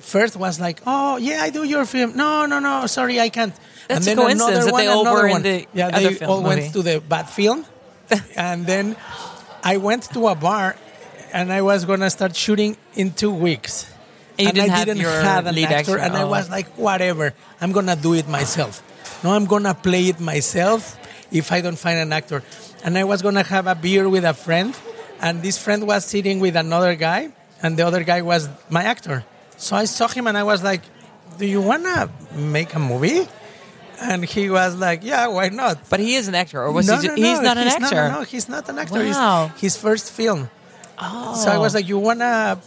[0.00, 2.16] First was like, oh yeah, I do your film.
[2.16, 3.54] No, no, no, sorry, I can't.
[3.88, 5.42] That's a coincidence that they all were in one.
[5.42, 6.60] the yeah, other they film all movie.
[6.60, 7.64] went to the bad film,
[8.36, 8.96] and then
[9.66, 10.76] I went to a bar,
[11.32, 13.86] and I was gonna start shooting in two weeks.
[14.38, 15.98] And didn't I didn't have an lead actor, actor.
[15.98, 16.28] and I Oh.
[16.30, 18.78] was like, whatever, I'm gonna do it myself.
[19.24, 20.94] No, I'm gonna play it myself
[21.32, 22.44] if I don't find an actor.
[22.84, 24.70] And I was gonna have a beer with a friend,
[25.20, 29.24] and this friend was sitting with another guy, and the other guy was my actor.
[29.56, 30.82] So I saw him, and I was like,
[31.38, 33.26] "Do you wanna make a movie?"
[34.00, 36.98] And he was like, "Yeah, why not?" But he is an actor, or was no,
[36.98, 37.08] he?
[37.08, 37.94] no, Ju- he's no, not an actor.
[37.94, 39.02] No, no, no, he's not an actor.
[39.04, 39.50] Wow.
[39.52, 40.50] It's his first film.
[40.98, 41.34] Oh.
[41.34, 42.58] So I was like, "You wanna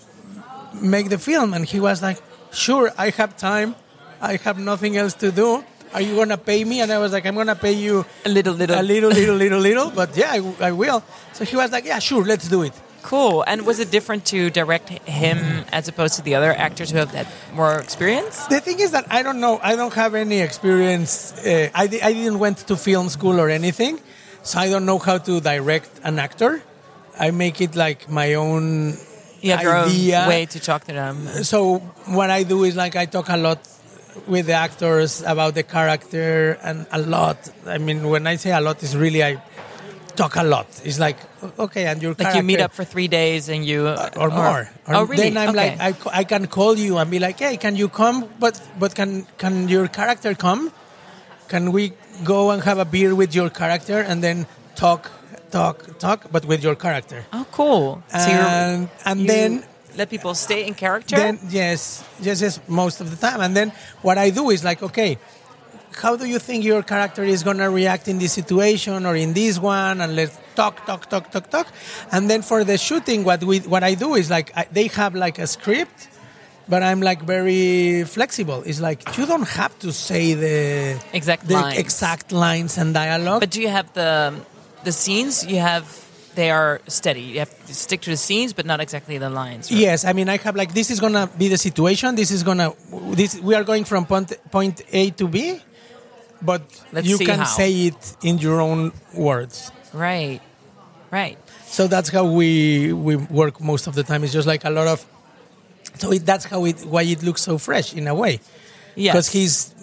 [0.81, 2.17] make the film?" And he was like,
[2.51, 3.75] "Sure, I have time.
[4.21, 5.63] I have nothing else to do.
[5.93, 8.53] Are you gonna pay me?" And I was like, "I'm gonna pay you a little,
[8.53, 11.85] little, a little, little, little, little, but yeah, I, I will." So he was like,
[11.85, 13.43] "Yeah, sure, let's do it." Cool.
[13.47, 15.38] And was it different to direct him
[15.71, 18.45] as opposed to the other actors who have had more experience?
[18.47, 19.59] The thing is that I don't know.
[19.63, 21.33] I don't have any experience.
[21.45, 23.99] Uh, I, I didn't went to film school or anything,
[24.43, 26.62] so I don't know how to direct an actor.
[27.19, 28.95] I make it like my own
[29.41, 30.21] You have your idea.
[30.21, 31.27] own way to talk to them.
[31.43, 33.59] so what I do is like I talk a lot
[34.27, 37.38] with the actors about the character and a lot.
[37.65, 39.41] I mean, when I say a lot, it's really I
[40.21, 40.67] talk a lot.
[40.88, 41.17] It's like
[41.65, 44.62] okay, and your Like you meet up for three days and you uh, or more.
[44.88, 45.29] Or oh, really?
[45.32, 45.71] Then I'm Okay.
[45.77, 48.17] like, I, I can call you and be like, hey, can you come?
[48.43, 50.71] But but can can your character come?
[51.47, 51.84] Can we
[52.23, 55.10] go and have a beer with your character and then talk,
[55.51, 57.19] talk, talk, but with your character?
[57.34, 58.03] oh, cool.
[58.10, 59.49] So And and you then
[59.97, 61.15] let people stay in character.
[61.15, 63.39] then yes, yes, yes, most of the time.
[63.41, 63.71] And then
[64.03, 65.17] what I do is like, okay,
[65.99, 69.59] how do you think your character is gonna react in this situation or in this
[69.59, 70.01] one?
[70.01, 71.67] And let's talk, talk, talk, talk, talk.
[72.12, 75.15] And then for the shooting, what we what I do is like I, they have
[75.15, 76.07] like a script,
[76.67, 78.63] but I'm like very flexible.
[78.65, 81.77] It's like you don't have to say the Exact the lines.
[81.77, 83.41] exact lines and dialogue.
[83.41, 84.33] But do you have the
[84.83, 85.45] the scenes?
[85.45, 85.85] You have
[86.35, 87.21] they are steady.
[87.21, 89.69] You have to stick to the scenes, but not exactly the lines.
[89.71, 89.79] right?
[89.81, 92.15] Yes, I mean I have like this is gonna be the situation.
[92.15, 92.73] This is gonna
[93.19, 95.59] this we are going from point point A to B,
[96.41, 97.45] but Let's you can how.
[97.45, 99.71] say it in your own words.
[99.93, 100.41] Right.
[101.12, 101.38] Right.
[101.65, 104.23] So that's how we we work most of the time.
[104.23, 105.06] It's just like a lot of.
[105.97, 108.39] So it, that's how it why it looks so fresh in a way
[108.95, 109.13] Yes.
[109.13, 109.73] because he's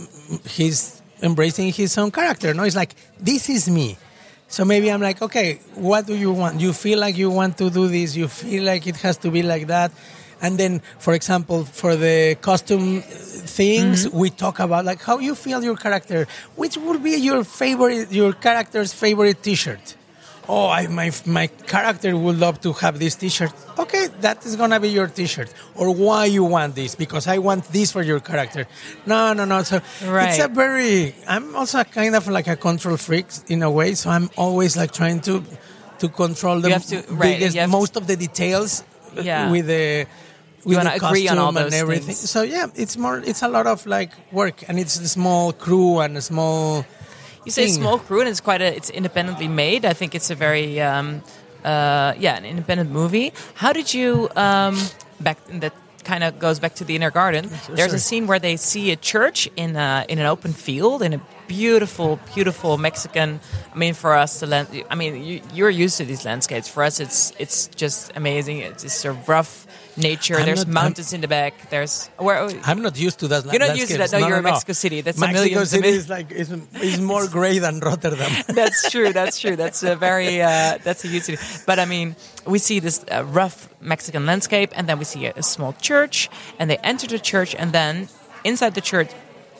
[0.48, 2.54] he's embracing his own character.
[2.54, 3.96] No, it's like this is me.
[4.48, 6.60] So maybe I'm like, okay, what do you want?
[6.60, 8.14] You feel like you want to do this.
[8.14, 9.90] You feel like it has to be like that.
[10.40, 15.62] And then, for example, for the costume things, we talk about like how you feel
[15.64, 16.26] your character.
[16.56, 19.96] Which would be your favorite, your character's favorite T-shirt?
[20.48, 23.50] Oh, I, my my character would love to have this T-shirt.
[23.78, 25.52] Okay, that is gonna be your T-shirt.
[25.74, 26.94] Or why you want this?
[26.94, 28.66] Because I want this for your character.
[29.06, 29.62] No, no, no.
[29.64, 31.16] So it's a very.
[31.26, 33.94] I'm also kind of like a control freak in a way.
[33.94, 35.42] So I'm always like trying to
[35.98, 38.84] to control the to- right, biggest, to- most of the details
[39.16, 39.50] uh, Yeah.
[39.50, 40.06] with the.
[40.66, 42.06] With wanna the agree on all costume and those everything.
[42.06, 42.30] things.
[42.30, 43.18] So yeah, it's more.
[43.18, 46.84] It's a lot of like work, and it's a small crew and a small.
[47.44, 47.74] You say thing.
[47.74, 48.74] small crew, and it's quite a.
[48.74, 49.84] It's independently made.
[49.84, 51.22] I think it's a very, um,
[51.64, 53.32] uh, yeah, an independent movie.
[53.54, 54.76] How did you um,
[55.20, 57.48] back that kind of goes back to the inner garden?
[57.70, 61.14] There's a scene where they see a church in a, in an open field in
[61.14, 63.40] a beautiful, beautiful Mexican.
[63.74, 64.68] I mean, for us, the land.
[64.90, 66.68] I mean, you, you're used to these landscapes.
[66.68, 68.58] For us, it's it's just amazing.
[68.58, 70.36] It's just a rough nature.
[70.36, 71.70] I'm There's not- I'm- mountains in the back.
[71.70, 72.48] There's where.
[72.64, 73.44] I'm not used to that.
[73.44, 74.12] You're not used to that.
[74.12, 74.22] landscapes.
[74.22, 75.00] No, you're in Mexico City.
[75.00, 76.50] That's a Mexico million to City is like is,
[76.82, 78.30] is more grey than Rotterdam.
[78.48, 79.12] that's true.
[79.12, 79.56] That's true.
[79.56, 81.38] That's a very uh, that's a huge city.
[81.66, 85.32] But I mean, we see this uh, rough Mexican landscape, and then we see a,
[85.36, 86.28] a small church,
[86.58, 88.08] and they enter the church, and then
[88.44, 89.10] inside the church.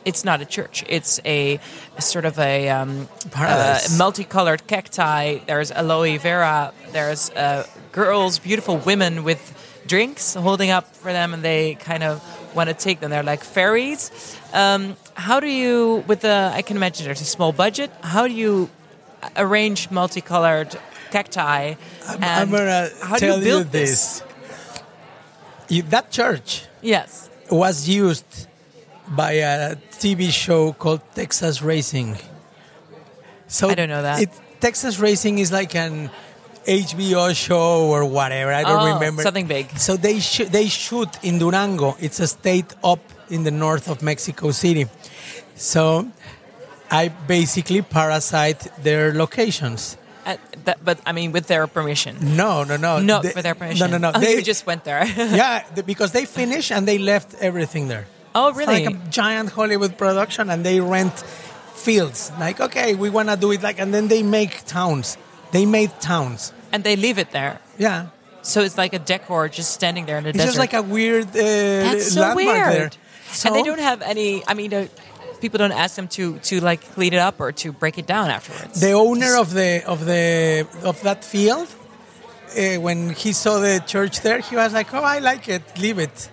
[0.07, 0.85] It's not a church.
[0.87, 1.59] It's a,
[1.97, 5.39] a sort of a um, uh, multicolored cacti.
[5.45, 6.71] There's aloe vera.
[6.93, 9.41] There's uh, girls, beautiful women with
[9.85, 12.21] drinks holding up for them, and they kind of
[12.55, 13.11] want to take them.
[13.11, 14.11] They're like fairies.
[14.53, 16.51] Um, how do you, with the?
[16.53, 17.91] I can imagine there's a small budget.
[18.01, 18.69] How do you
[19.35, 20.73] arrange multicolored
[21.11, 21.75] cacti?
[22.07, 24.23] I'm, I'm gonna how tell do you build you this.
[25.67, 27.29] You- that church Yes.
[27.51, 28.46] was used
[29.09, 32.17] by a TV show called Texas Rising.
[33.47, 34.21] So I don't know that.
[34.21, 36.09] It, Texas Rising is like an
[36.65, 38.51] HBO show or whatever.
[38.53, 39.77] I don't Oh, remember something big.
[39.77, 41.95] So they sh- they shoot in Durango.
[41.99, 44.87] It's a state up in the north of Mexico City.
[45.55, 46.07] So
[46.91, 49.97] I basically parasite their locations.
[50.25, 52.35] Uh, that, but I mean, with their permission.
[52.35, 52.99] No, no, no.
[52.99, 53.89] No, They- with their permission.
[53.91, 54.11] No, no, no.
[54.15, 55.05] Oh, They- you just went there.
[55.15, 58.07] yeah, the, because they finished and they left everything there.
[58.37, 58.85] Oh, It's really?
[58.85, 61.17] like a giant Hollywood production, and they rent
[61.85, 62.31] fields.
[62.39, 65.17] Like, okay, we want to do it like, and then they make towns.
[65.51, 66.53] They made towns.
[66.71, 67.55] and they leave it there.
[67.79, 67.99] Yeah,
[68.41, 70.49] So it's like a decor just standing there in the it's desert.
[70.49, 71.39] just like a weird uh,
[71.87, 72.91] That's so landmark weird.
[72.91, 72.91] there.
[73.31, 74.29] So and they don't have any.
[74.47, 74.87] I mean, uh,
[75.41, 78.29] people don't ask them to to like clean it up or to break it down
[78.37, 78.79] afterwards.
[78.79, 81.67] the owner of the of the of that field,
[82.57, 85.63] uh, when he saw the church there, he was like, "Oh, I like it.
[85.85, 86.29] Leave it."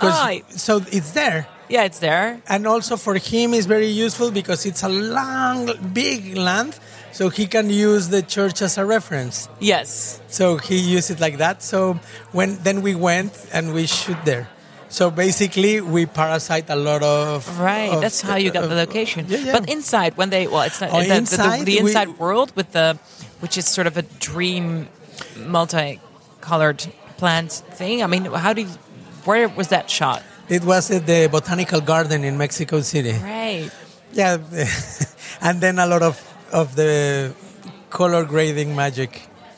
[0.00, 1.46] Ah, so it's there.
[1.68, 2.40] yeah, it's there.
[2.48, 6.78] and also for him it's very useful because it's a long big land
[7.12, 10.20] so he can use the church as a reference Yes.
[10.28, 11.98] so he used it like that so
[12.32, 14.46] when then we went and we shoot there
[14.88, 17.90] so basically we parasite a lot of Right.
[17.90, 19.26] of- That's how you got the of- location.
[19.28, 19.52] yeah, yeah.
[19.58, 22.52] But inside, when they well, it's not Oh, the, the- the, inside we- inside world
[22.54, 22.94] with the
[23.42, 24.86] which is sort of a dream,
[25.36, 28.02] multi-colored plant thing.
[28.02, 28.68] I mean, how do you?
[29.26, 30.22] Where was that shot?
[30.48, 33.68] it was at the botanical garden in mexico city Right.
[34.12, 34.38] yeah
[35.46, 36.14] and then a lot of
[36.52, 37.34] of the
[37.90, 39.10] color grading magic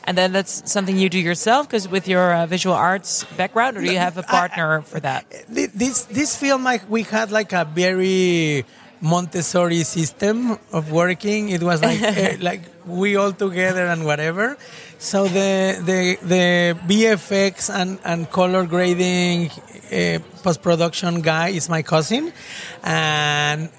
[0.09, 3.85] And then that's something you do yourself because with your uh, visual arts background, or
[3.85, 5.29] do you have a partner for that?
[5.53, 8.65] This this film like, we had like a very
[9.01, 11.49] Montessori system of working.
[11.51, 14.57] It was like eh, like we all together and whatever.
[14.99, 16.45] So the the the
[16.89, 19.51] VFX and and color grading
[19.93, 22.33] uh, post production guy is my cousin,
[22.83, 23.71] and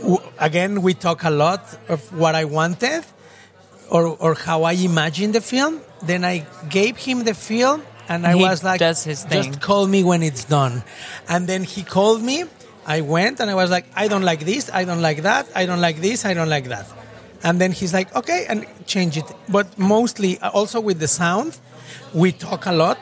[0.00, 3.04] w- again we talk a lot of what I wanted
[3.90, 5.80] or, or how I imagined the film.
[6.06, 9.52] Then I gave him the film, and I He was like, does his thing.
[9.52, 10.82] "Just call me when it's done."
[11.28, 12.44] And then he called me.
[12.96, 14.64] I went, and I was like, "I don't like this.
[14.80, 15.44] I don't like that.
[15.60, 16.18] I don't like this.
[16.30, 16.86] I don't like that."
[17.46, 18.58] And then he's like, "Okay," and
[18.92, 19.28] change it.
[19.56, 21.52] But mostly, uh, also with the sound,
[22.22, 23.00] we talk a lot.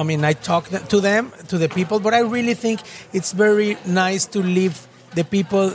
[0.00, 2.78] I mean, I talk to them, to the people, but I really think
[3.12, 4.76] it's very nice to leave
[5.14, 5.72] the people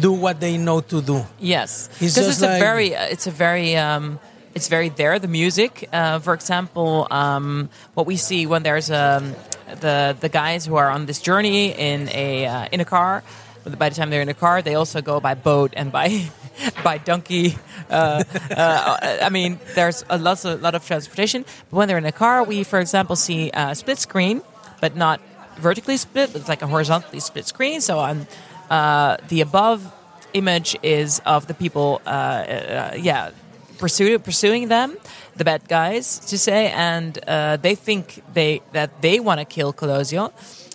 [0.00, 1.18] do what they know to do.
[1.38, 4.18] Yes, because just it's a very, uh, it's a very, um,
[4.54, 5.18] it's very there.
[5.18, 9.34] The music, uh, for example, um, what we see when there's um,
[9.80, 13.22] the the guys who are on this journey in a uh, in a car.
[13.64, 16.28] By the time they're in a car, they also go by boat and by
[16.84, 17.56] by donkey.
[17.88, 21.44] Uh, uh, I mean, there's a lot of lot of transportation.
[21.70, 24.42] But when they're in a car, we, for example, see a split screen,
[24.80, 25.20] but not
[25.56, 26.34] vertically split.
[26.34, 27.80] It's like a horizontally split screen.
[27.80, 28.26] So on
[28.70, 29.90] uh, the above
[30.34, 33.30] image is of the people, uh, uh, yeah,
[33.78, 34.96] pursuing pursuing them,
[35.36, 39.72] the bad guys, to say, and uh, they think they that they want to kill
[39.72, 40.32] Colosio.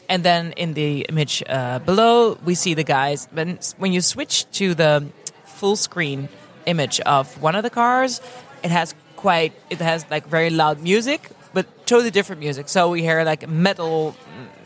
[0.10, 3.28] And then in the image uh, below, we see the guys.
[3.32, 5.06] When when you switch to the
[5.46, 6.30] full screen
[6.66, 8.22] image of one of the cars,
[8.64, 12.70] it has quite it has like very loud music, but totally different music.
[12.70, 14.16] So we hear like metal,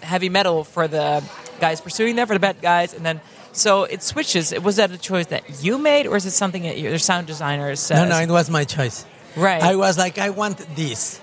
[0.01, 1.23] heavy metal for the
[1.59, 3.19] guys pursuing them for the bad guys, and then
[3.51, 4.53] so it switches.
[4.59, 7.75] Was that a choice that you made, or is it something that your sound designer
[7.75, 7.97] says?
[7.97, 9.05] No, no, it was my choice.
[9.35, 9.61] Right.
[9.61, 11.19] I was like, I want this,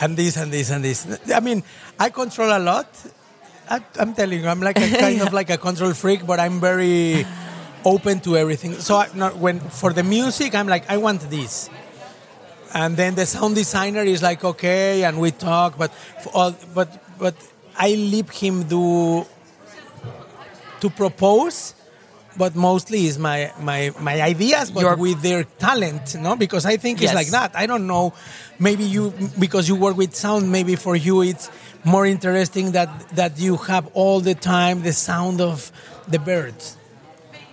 [0.00, 1.06] and this, and this, and this.
[1.32, 1.62] I mean,
[1.98, 2.88] I control a lot.
[3.68, 6.60] I, I'm telling you, I'm like a kind of like a control freak, but I'm
[6.60, 7.26] very
[7.84, 8.74] open to everything.
[8.74, 11.70] So I, not, when for the music, I'm like, I want this,
[12.74, 15.92] and then the sound designer is like, okay, and we talk, but
[16.34, 17.34] all, but but
[17.76, 19.26] I leave him do
[20.80, 21.74] to propose.
[22.38, 26.36] But mostly is my, my, my ideas, but Your- with their talent, no?
[26.36, 27.10] Because I think Yes.
[27.10, 27.50] it's like that.
[27.62, 28.12] I don't know.
[28.58, 31.50] Maybe you, because you work with sound, maybe for you it's
[31.84, 35.70] more interesting that that you have all the time the sound of
[36.08, 36.76] the birds,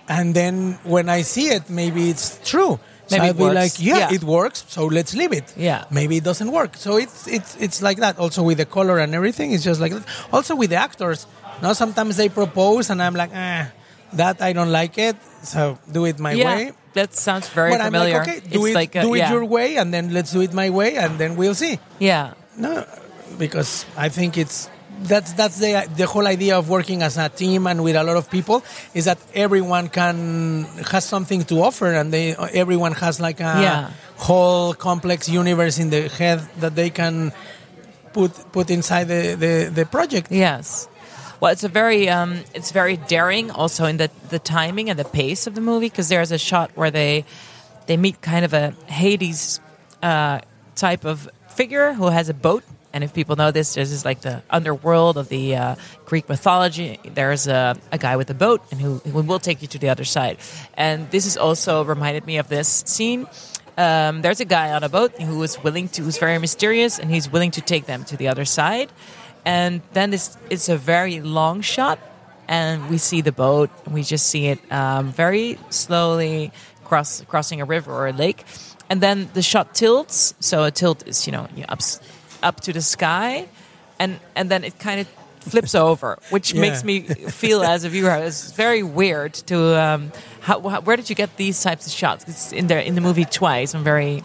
[0.08, 2.78] and then when I see it, maybe it's true.
[3.06, 3.54] So Maybe be works.
[3.54, 4.14] like, yeah, Yeah.
[4.16, 4.64] it works.
[4.68, 5.52] So let's leave it.
[5.56, 5.84] Yeah.
[5.90, 6.76] Maybe it doesn't work.
[6.76, 8.18] So it's it's it's like that.
[8.18, 10.04] Also with the color and everything, it's just like that.
[10.32, 11.26] Also with the actors,
[11.62, 13.68] no, sometimes they propose and I'm like, ah,
[14.12, 15.16] that I don't like it.
[15.42, 16.72] So do it my yeah, way.
[16.94, 18.16] that sounds very but familiar.
[18.20, 19.32] I'm like, okay, do it's it, like a- do it yeah.
[19.32, 21.78] your way, and then let's do it my way, and then we'll see.
[21.98, 22.34] Yeah.
[22.56, 22.84] No,
[23.38, 24.70] because I think it's
[25.02, 28.16] that's that's the the whole idea of working as a team and with a lot
[28.16, 28.62] of people
[28.94, 33.90] is that everyone can has something to offer, and they everyone has like a Yeah.
[34.16, 37.32] whole complex universe in the head that they can
[38.12, 40.30] put put inside the the, the project.
[40.30, 40.88] Yes.
[41.40, 45.04] Well, it's a very um, it's very daring also in the the timing and the
[45.04, 47.24] pace of the movie because there's a shot where they
[47.86, 49.60] they meet kind of a Hades
[50.02, 50.40] uh,
[50.76, 52.64] type of figure who has a boat.
[52.92, 57.00] And if people know this, this is like the underworld of the uh, Greek mythology.
[57.04, 59.88] There's a, a guy with a boat, and who, who will take you to the
[59.88, 60.38] other side.
[60.74, 63.26] And this is also reminded me of this scene.
[63.76, 67.10] Um, there's a guy on a boat who is willing to, who's very mysterious, and
[67.10, 68.92] he's willing to take them to the other side
[69.44, 71.98] and then it's it's a very long shot
[72.48, 76.50] and we see the boat and we just see it um, very slowly
[76.84, 78.44] cross crossing a river or a lake.
[78.90, 81.80] And then the shot tilts so a tilt is you know you up
[82.42, 83.48] up to the sky
[83.98, 85.06] and and then it kind of
[85.40, 86.60] flips over which Yeah.
[86.60, 91.08] makes me feel as a viewer it's very weird to um, how, how, where did
[91.08, 92.24] you get these types of shots?
[92.28, 94.22] It's in there in the movie twice on very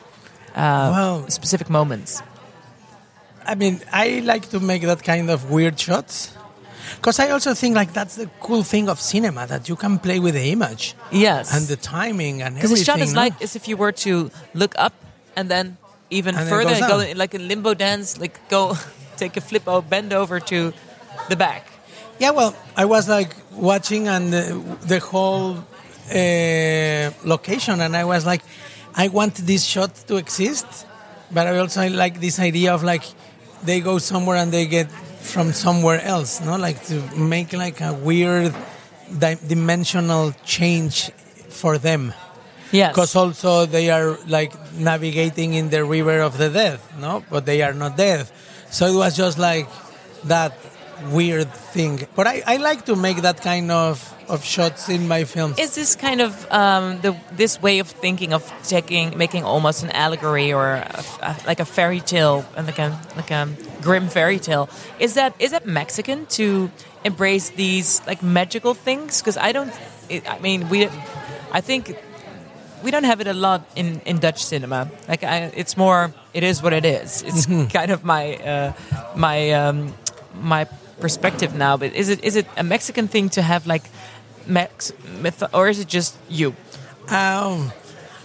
[0.55, 2.21] well, specific moments
[3.49, 6.35] I mean, I like to make that kind of weird shots.
[6.97, 10.19] Because I also think like that's the cool thing of cinema that you can play
[10.19, 12.75] with the image yes and the timing and everything.
[12.75, 13.21] Because the shot is no?
[13.21, 14.93] like as if you were to look up
[15.35, 15.77] and then
[16.09, 18.75] even And further and go like a limbo dance, like go
[19.17, 20.73] take a flip out, bend over to
[21.29, 21.63] the back.
[22.19, 25.57] Yeah, well, I was like watching and the, the whole
[26.11, 28.41] uh, location, and I was like,
[28.95, 30.85] I want this shot to exist,
[31.31, 33.03] but I also like this idea of like
[33.63, 37.93] they go somewhere and they get from somewhere else, no, like to make like a
[37.93, 38.55] weird
[39.17, 41.11] di- dimensional change
[41.49, 42.13] for them.
[42.71, 42.91] Yes.
[42.91, 47.23] Because also they are like navigating in the river of the death, no?
[47.29, 48.29] But they are not dead.
[48.69, 49.67] So it was just like
[50.25, 50.53] that
[51.11, 52.07] weird thing.
[52.15, 53.97] But I, I like to make that kind of,
[54.29, 55.57] of shots in my films.
[55.59, 59.91] is this kind of um, the this way of thinking of taking making almost an
[59.91, 63.49] allegory or a, a, like a fairy tale and like a like a
[63.81, 64.69] grim fairy tale?
[64.99, 66.71] Is that is that Mexican to
[67.03, 69.21] embrace these like magical things?
[69.21, 69.73] Because I don't
[70.09, 70.87] it, I mean we
[71.51, 71.97] I think
[72.83, 74.89] we don't have it a lot in, in Dutch cinema.
[75.07, 77.23] Like I, it's more it is what it is.
[77.23, 78.73] It's kind of my uh,
[79.15, 79.93] my um,
[80.33, 80.65] my
[80.99, 81.77] perspective now.
[81.77, 83.83] But is it is it a Mexican thing to have like
[84.49, 86.49] Mex myth or is it just you
[87.09, 87.71] Um,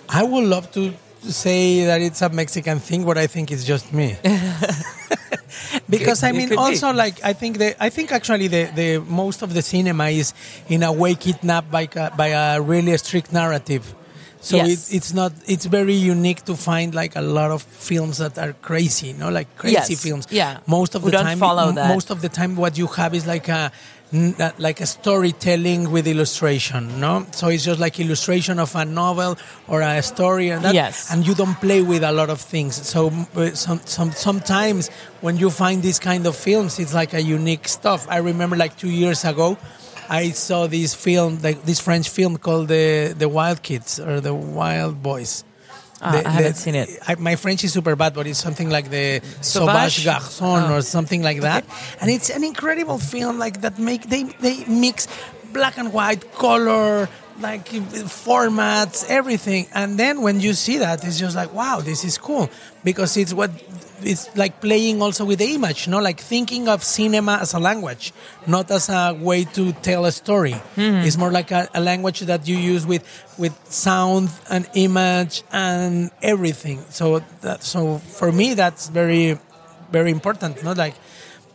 [0.08, 3.92] I would love to say that it's a Mexican thing, but I think it's just
[3.92, 4.16] me.
[5.88, 6.66] because I mean, could be.
[6.66, 10.34] also like I think the I think actually the, the most of the cinema is
[10.68, 13.94] in a way kidnapped by a, by a really strict narrative.
[14.40, 14.90] So Yes.
[14.90, 15.32] it, it's not.
[15.46, 19.48] It's very unique to find like a lot of films that are crazy, no, like
[19.56, 20.02] crazy Yes.
[20.02, 20.26] films.
[20.30, 20.58] Yeah.
[20.66, 21.88] Most of Who the time, follow that.
[21.88, 23.72] most of the time, what you have is like a
[24.58, 27.26] like a storytelling with illustration, no?
[27.32, 31.10] So it's just like illustration of a novel or a story, and that, Yes.
[31.12, 32.74] and you don't play with a lot of things.
[32.86, 34.88] So uh, some, some sometimes
[35.20, 38.06] when you find these kind of films, it's like a unique stuff.
[38.08, 39.56] I remember like two years ago.
[40.08, 44.34] I saw this film, like this French film called the the Wild Kids or the
[44.34, 45.44] Wild Boys.
[46.02, 46.88] Ah, I haven't seen it.
[47.06, 50.02] I, my French is super bad, but it's something like the Sauvage?
[50.02, 50.74] Sauvage Garçon Oh.
[50.76, 51.64] or something like that.
[52.00, 53.78] And it's an incredible film, like that.
[53.78, 55.08] Make they they mix
[55.52, 57.08] black and white, color,
[57.40, 59.66] like formats, everything.
[59.74, 62.50] And then when you see that, it's just like, wow, this is cool
[62.84, 63.50] because it's what
[64.02, 65.98] it's like playing also with the image, no?
[66.00, 68.12] Like thinking of cinema as a language,
[68.46, 70.52] not as a way to tell a story.
[70.52, 71.02] Hmm.
[71.02, 73.04] It's more like a, a language that you use with
[73.38, 76.84] with sound and image and everything.
[76.90, 79.38] So that so for me that's very
[79.90, 80.72] very important, no?
[80.72, 80.94] Like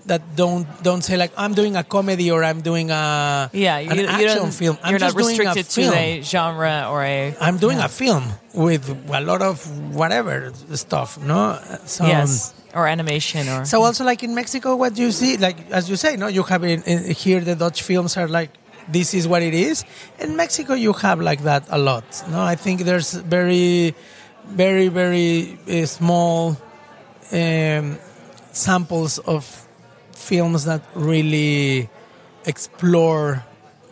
[0.10, 3.90] that don't don't say like I'm doing a comedy or I'm doing a Yeah, you,
[3.92, 4.78] an action don't, film.
[4.84, 5.94] I'm you're not a restricted film.
[5.94, 7.36] to a genre or a.
[7.40, 9.64] I'm doing a film with a lot of
[9.96, 11.58] whatever stuff, no?
[11.86, 13.66] So, yes, or animation or.
[13.66, 16.44] So also like in Mexico, what do you see, like as you say, no, you
[16.44, 18.52] have in, in here the Dutch films are like
[18.88, 19.86] this is what it is.
[20.20, 22.04] In Mexico, you have like that a lot.
[22.30, 23.94] No, I think there's very,
[24.48, 26.58] very, very uh, small
[27.32, 27.98] um,
[28.52, 29.69] samples of
[30.20, 31.90] films that really
[32.46, 33.46] explore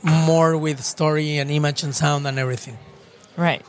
[0.04, 2.78] more with story and image and sound and everything.
[3.36, 3.64] Right.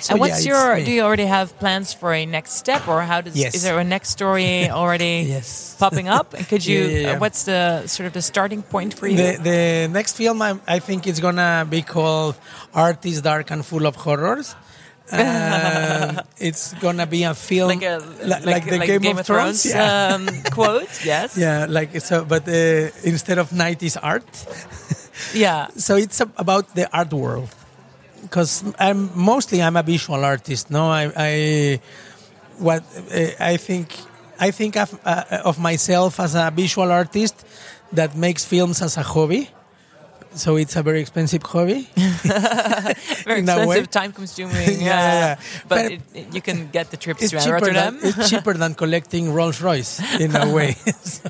[0.00, 0.84] So, and what's yeah, your?
[0.84, 3.36] Do you already have plans for a next step, or how does?
[3.36, 3.54] Yes.
[3.54, 5.76] Is there a next story already Yes.
[5.78, 6.34] popping up?
[6.34, 6.80] And could you?
[6.80, 9.16] Yeah, yeah, what's the sort of the starting point for you?
[9.16, 12.34] The, the next film, I, I think it's gonna be called
[12.74, 14.56] Art is Dark and Full of Horrors.
[15.12, 19.66] And it's gonna be a film like a li- like, the Game, of, Thrones.
[19.66, 20.14] yeah.
[20.14, 21.04] um, quote.
[21.04, 21.36] Yes.
[21.36, 24.24] yeah, like so, but uh, instead of night is art.
[25.34, 25.68] Yeah.
[25.76, 27.48] So it's a, about the art world
[28.22, 30.70] because I'm mostly I'm a visual artist.
[30.70, 31.80] No, I, I
[32.58, 32.82] what
[33.14, 33.94] uh, I think
[34.40, 37.44] I think of, uh, of myself as a visual artist
[37.92, 39.50] that makes films as a hobby.
[40.34, 41.88] So it's a very expensive hobby.
[43.24, 43.78] Very in that way.
[43.80, 44.56] expensive, time consuming.
[44.80, 45.34] Yeah, yeah, yeah.
[45.68, 47.98] But, But it, it- you can get the trips to Rotterdam.
[48.00, 50.72] than, it's cheaper than collecting Rolls Royce in a way.
[51.04, 51.28] so,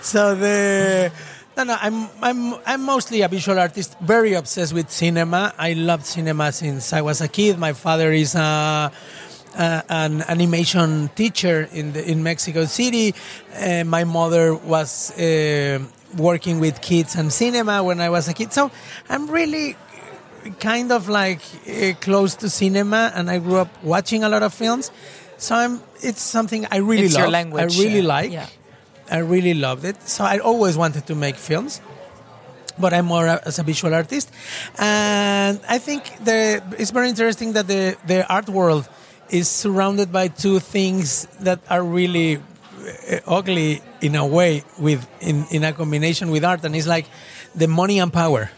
[0.00, 1.10] so the
[1.56, 5.52] no no I'm I'm I'm mostly a visual artist, very obsessed with cinema.
[5.58, 7.58] I loved cinema since I was a kid.
[7.58, 8.92] My father is a
[9.54, 13.14] uh, an animation teacher in the, in Mexico City.
[13.54, 15.78] Uh, my mother was uh,
[16.16, 18.52] working with kids and cinema when I was a kid.
[18.52, 18.70] So
[19.08, 19.76] I'm really
[20.60, 24.52] kind of like uh, close to cinema, and I grew up watching a lot of
[24.52, 24.90] films.
[25.38, 27.22] So I'm, it's something I really It's love.
[27.22, 28.32] your language, I really uh, like.
[28.32, 28.46] yeah.
[29.10, 30.00] I really loved it.
[30.08, 31.80] So I always wanted to make films
[32.78, 34.30] but I'm more as a visual artist.
[34.78, 38.88] And I think the, it's very interesting that the, the art world
[39.28, 42.40] is surrounded by two things that are really
[43.26, 47.06] ugly in a way with in, in a combination with art and it's like
[47.54, 48.50] the money and power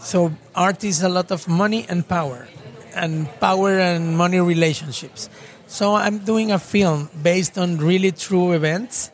[0.00, 2.48] so art is a lot of money and power
[2.94, 5.28] and power and money relationships
[5.66, 9.10] so i'm doing a film based on really true events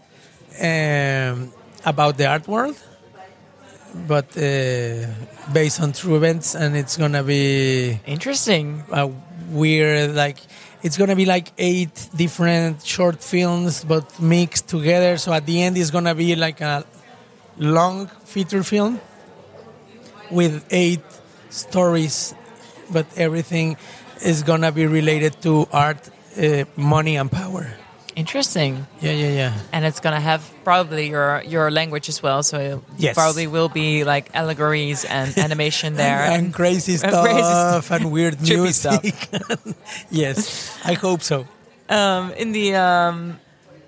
[0.60, 1.52] um,
[1.84, 2.76] about the art world
[4.06, 5.06] but uh,
[5.52, 8.84] based on true events and it's gonna be Interesting.
[8.90, 9.10] a
[9.50, 10.38] weird like
[10.82, 15.16] it's gonna be like eight different short films but mixed together.
[15.18, 16.84] So at the end it's gonna be like a
[17.58, 19.00] long feature film
[20.30, 21.02] with eight
[21.50, 22.34] stories
[22.90, 23.76] but everything
[24.22, 26.08] is gonna be related to art
[26.40, 27.72] uh, money and power
[28.18, 28.86] Interesting.
[29.00, 32.42] yeah yeah yeah And it's gonna have probably your your language as well.
[32.42, 33.14] So it Yes.
[33.14, 36.18] probably will be like allegories and animation there.
[36.26, 37.90] and, and crazy and stuff crazy stuff.
[37.94, 38.34] and weird
[38.74, 39.02] stuff.
[39.02, 39.28] music
[40.10, 41.46] yes i hope so
[41.88, 43.38] um, in the um,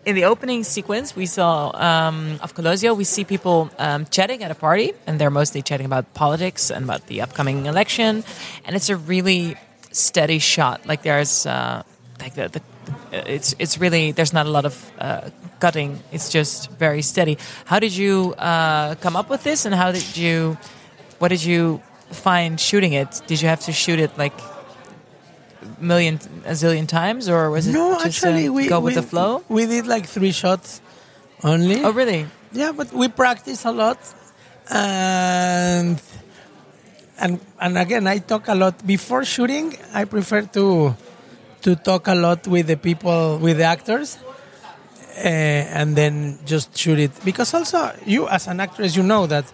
[0.06, 4.50] in the opening sequence we saw um, of Colosio, we see people um, chatting at
[4.50, 8.24] a party, and they're mostly chatting about politics and about the upcoming election.
[8.64, 9.56] And it's a really
[9.92, 10.86] steady shot.
[10.86, 11.82] Like there's uh,
[12.22, 12.62] like the, the
[13.12, 16.00] it's it's really there's not a lot of uh, cutting.
[16.12, 17.38] It's just very steady.
[17.64, 20.56] How did you uh, come up with this, and how did you
[21.18, 23.22] what did you find shooting it?
[23.26, 24.34] Did you have to shoot it like
[25.62, 28.96] a million a zillion times, or was it no just actually uh, we go with
[28.96, 29.42] we, the flow?
[29.48, 30.80] we did like three shots
[31.42, 32.26] only Oh, really?
[32.52, 33.98] Yeah, but we practice a lot,
[34.70, 36.00] and
[37.18, 39.76] and and again, I talk a lot before shooting.
[39.94, 40.96] I prefer to
[41.62, 44.18] to talk a lot with the people, with the actors,
[45.16, 45.20] uh,
[45.78, 47.10] and then just shoot it.
[47.24, 49.44] Because also, you as an actress, you know that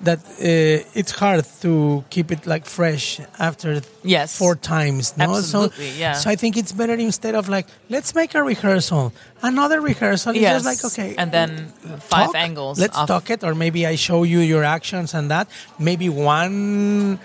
[0.00, 4.36] that uh, it's hard to keep it like fresh after Yes.
[4.36, 5.16] four times.
[5.16, 5.36] No?
[5.36, 6.12] Absolutely, so, yeah.
[6.14, 10.32] So I think it's better instead of like let's make a rehearsal, another rehearsal.
[10.32, 10.62] It's Yes.
[10.62, 12.34] just like okay, And then five talk.
[12.34, 15.46] angles Let's of- talk it, or maybe I show you your actions and that.
[15.78, 17.18] Maybe one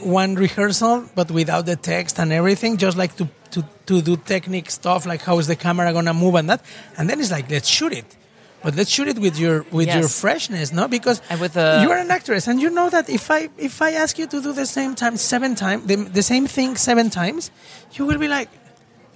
[0.00, 4.70] one rehearsal, but without the text and everything, just like to to to do technique
[4.70, 6.60] stuff, like how is the camera gonna move and that.
[6.98, 8.16] And then it's like let's shoot it.
[8.62, 10.88] But let's shoot it with your with your freshness, no?
[10.88, 13.82] Because And with the- you are an actress, and you know that if I if
[13.82, 17.10] I ask you to do the same time seven times, the, the same thing seven
[17.10, 17.50] times,
[17.92, 18.48] you will be like,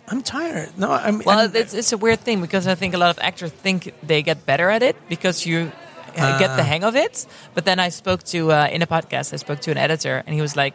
[0.09, 0.69] I'm tired.
[0.77, 1.21] No, I'm.
[1.25, 3.95] Well, and- it's, it's a weird thing because I think a lot of actors think
[4.03, 5.73] they get better at it because you
[6.17, 6.73] uh, get the Ah.
[6.73, 7.27] hang of it.
[7.55, 10.35] But then I spoke to uh, in a podcast, I spoke to an editor, and
[10.35, 10.75] he was like,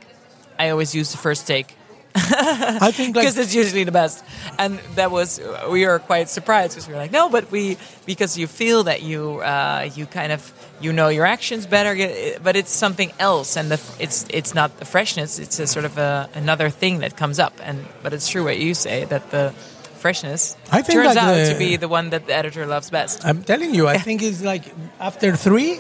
[0.58, 1.76] "I always use the first take."
[2.16, 4.24] I think like because it's usually the best.
[4.60, 8.38] And that was we were quite surprised because we were like, no, but we because
[8.38, 11.96] you feel that you uh, you kind of you know your actions better,
[12.44, 15.40] but it's something else, and the, it's it's not the freshness.
[15.40, 17.54] It's a sort of a, another thing that comes up.
[17.64, 19.54] And but it's true what you say that the
[19.98, 22.90] freshness I think turns like out the- to be the one that the editor loves
[22.92, 23.26] best.
[23.26, 24.66] I'm telling you, I think it's like
[25.00, 25.80] after three,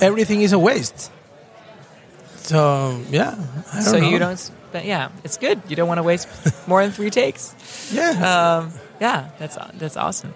[0.00, 1.12] everything is a waste.
[2.36, 3.34] So yeah,
[3.82, 4.08] so know.
[4.08, 4.50] you don't.
[4.72, 5.60] But yeah, it's good.
[5.68, 6.28] You don't want to waste
[6.68, 7.54] more than three takes.
[7.92, 8.10] Yeah.
[8.60, 10.34] Um, yeah, that's that's awesome.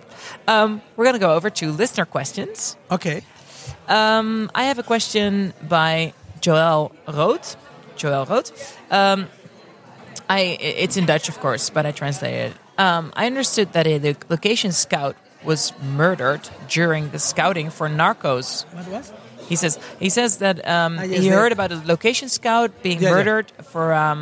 [0.48, 2.76] Um, we're gonna go over to listener questions.
[2.90, 3.22] okay.
[3.88, 7.40] Um, I have a question by Joel Rood.
[7.96, 8.50] Joel Rood.
[8.90, 9.28] Um,
[10.30, 12.52] I it's in Dutch, of course, but I translated.
[12.52, 12.80] it.
[12.80, 18.64] Um, I understood that a location scout was murdered during the scouting for Narcos.
[18.72, 19.12] What was?
[19.52, 19.74] He says
[20.04, 23.16] he says that um, Ah, yes, he heard about a location scout being Yeah, yeah.
[23.16, 24.20] murdered for um,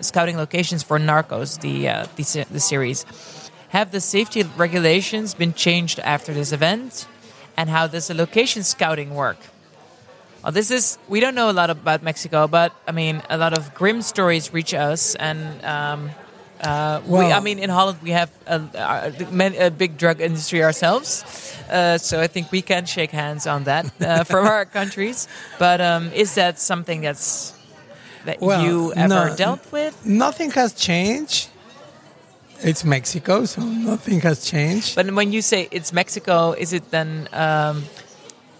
[0.00, 3.06] scouting locations for Narcos, the uh, the, the series.
[3.68, 7.06] Have the safety regulations been changed after this event,
[7.58, 9.38] and how does the location scouting work?
[10.42, 13.52] Well, this is we don't know a lot about Mexico, but I mean a lot
[13.58, 16.10] of grim stories reach us, and um,
[16.60, 21.24] uh, we, I mean in Holland we have a, a, a big drug industry ourselves,
[21.70, 25.28] uh, so I think we can shake hands on that uh, from our countries.
[25.58, 27.54] But um, is that something that's
[28.24, 29.36] that Well, you ever no.
[29.36, 30.04] dealt with?
[30.04, 31.48] Nothing has changed.
[32.62, 34.96] It's Mexico, so nothing has changed.
[34.96, 37.28] But when you say it's Mexico, is it then?
[37.32, 37.84] Um,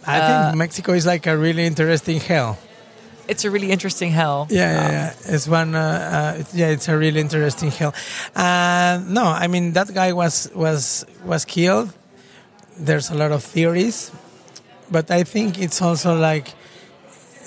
[0.06, 2.58] I uh, think Mexico is like a really interesting hell.
[3.28, 4.46] It's a really interesting hell.
[4.50, 5.34] Yeah, yeah, yeah.
[5.34, 5.74] It's one.
[5.74, 5.80] Uh,
[6.38, 7.94] uh, yeah, it's a really interesting hell.
[8.34, 11.92] Uh, no, I mean that guy was was was killed.
[12.78, 14.10] There's a lot of theories,
[14.90, 16.48] but I think it's also like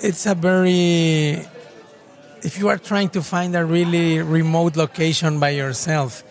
[0.02, 1.46] it's a very.
[2.42, 6.24] If you are trying to find a really remote location by yourself,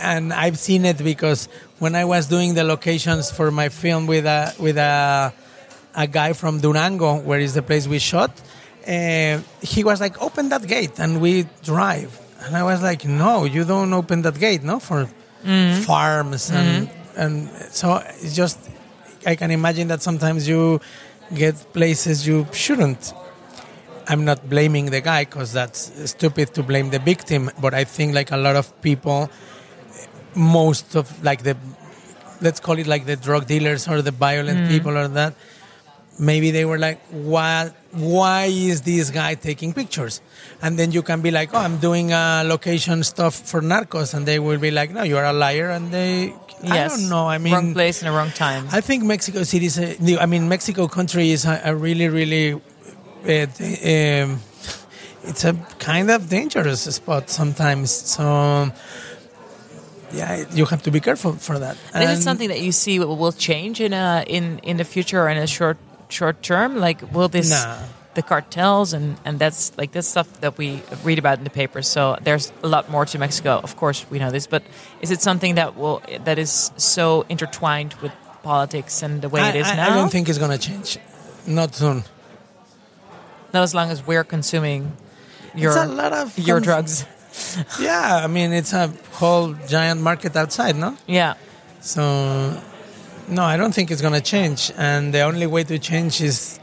[0.00, 1.48] and I've seen it because
[1.78, 5.32] when I was doing the locations for my film with a with a
[6.04, 8.30] a guy from Durango, where is the place we shot,
[8.86, 9.40] uh,
[9.72, 11.32] he was like, "Open that gate," and we
[11.62, 12.10] drive.
[12.44, 15.00] And I was like, "No, you don't open that gate, no, for
[15.44, 15.82] mm-hmm.
[15.82, 17.20] farms and mm-hmm.
[17.22, 17.32] and
[17.80, 18.58] so it's just
[19.26, 20.80] I can imagine that sometimes you
[21.34, 23.12] get places you shouldn't.
[24.08, 25.80] I'm not blaming the guy because that's
[26.10, 29.30] stupid to blame the victim, but I think like a lot of people,
[30.34, 31.56] most of like the,
[32.40, 34.68] let's call it like the drug dealers or the violent mm-hmm.
[34.68, 35.34] people or that,
[36.18, 40.20] maybe they were like, why, why is this guy taking pictures?
[40.60, 44.14] And then you can be like, oh, I'm doing uh, location stuff for narcos.
[44.14, 45.70] And they will be like, no, you're a liar.
[45.70, 47.28] And they, I don't know.
[47.28, 48.66] I mean, wrong place and the wrong time.
[48.72, 52.52] I think Mexico City is, a, I mean, Mexico country is a, a really, really,
[52.54, 54.40] uh, um,
[55.24, 57.90] it's a kind of dangerous spot sometimes.
[57.90, 58.72] So,
[60.12, 61.76] yeah, you have to be careful for that.
[61.92, 64.84] And is it something that you see will, will change in a in in the
[64.84, 65.76] future or in a short
[66.08, 66.76] short term?
[66.80, 67.78] Like, will this Nah.
[68.14, 71.86] the cartels and and that's like that's stuff that we read about in the papers.
[71.88, 73.60] So there's a lot more to Mexico.
[73.62, 74.62] Of course, we know this, but
[75.00, 79.48] is it something that will that is so intertwined with politics and the way I,
[79.50, 79.92] it is I- now?
[79.92, 80.98] I don't think it's going to change.
[81.46, 82.02] Not soon.
[83.54, 84.92] Not as long as we're consuming
[85.54, 87.04] your it's a lot of your drugs.
[87.80, 90.96] Yeah, I mean, it's a whole giant market outside, no?
[91.06, 91.34] Yeah.
[91.80, 92.60] So,
[93.30, 94.72] no, I don't think it's going to change.
[94.76, 96.58] And the only way to change is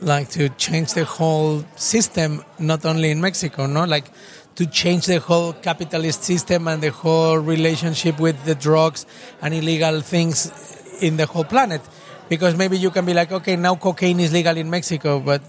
[0.00, 3.84] like to change the whole system, not only in Mexico, no?
[3.84, 4.10] Like
[4.56, 9.06] to change the whole capitalist system and the whole relationship with the drugs
[9.40, 11.80] and illegal things in the whole planet.
[12.28, 15.42] Because maybe you can be like, okay, now cocaine is legal in Mexico, but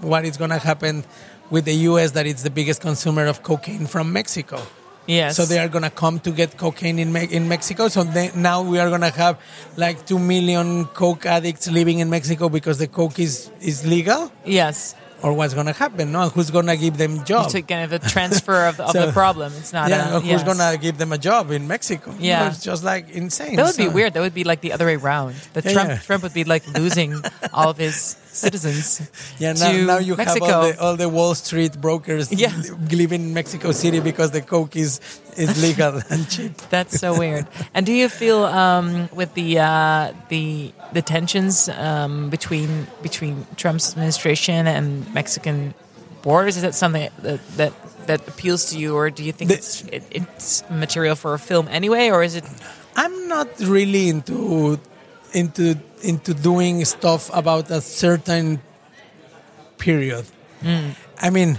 [0.00, 1.04] what is going to happen
[1.50, 4.60] with the US that it's the biggest consumer of cocaine from Mexico?
[5.06, 5.36] Yes.
[5.36, 7.88] So they are gonna come to get cocaine in Me- in Mexico.
[7.88, 9.38] So they, now we are gonna have
[9.76, 14.30] like two million coke addicts living in Mexico because the coke is is legal.
[14.44, 14.94] yes.
[15.24, 16.10] Or what's gonna happen?
[16.10, 17.54] No, who's gonna give them jobs?
[17.54, 19.52] It's kind of a transfer of, of So- the problem.
[19.56, 20.42] It's not yeah, a, who's yes.
[20.42, 22.12] gonna give them a job in Mexico?
[22.18, 22.48] Yeah.
[22.50, 23.54] it's just like insane.
[23.54, 24.14] That would be weird.
[24.14, 25.36] That would be like the other way around.
[25.54, 25.98] The Yeah, Trump yeah.
[25.98, 27.14] Trump would be like losing
[27.54, 29.00] all of his citizens.
[29.38, 30.44] Yeah, now, now you Mexico.
[30.46, 32.52] have all the, all the Wall Street brokers Yeah.
[32.90, 35.00] living in Mexico City because the coke is
[35.36, 36.56] is legal and cheap.
[36.70, 37.46] That's so weird.
[37.74, 43.92] And do you feel um, with the uh, the the tensions um, between between Trump's
[43.92, 45.74] administration and Mexican
[46.22, 46.56] borders?
[46.56, 47.72] Is that something that that,
[48.06, 51.38] that appeals to you, or do you think The- it's it, it's material for a
[51.38, 52.44] film anyway, or is it?
[52.94, 54.78] I'm not really into
[55.32, 58.60] into into doing stuff about a certain
[59.78, 60.24] period.
[60.62, 60.90] Hmm.
[61.20, 61.58] I mean,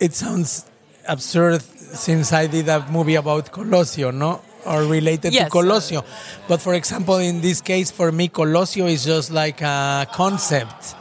[0.00, 0.66] it sounds
[1.08, 4.40] absurd since I did a movie about Colosio, no?
[4.66, 6.04] Or related Yes, to Colosio.
[6.48, 10.94] but for example, in this case, for me, Colosio is just like a concept.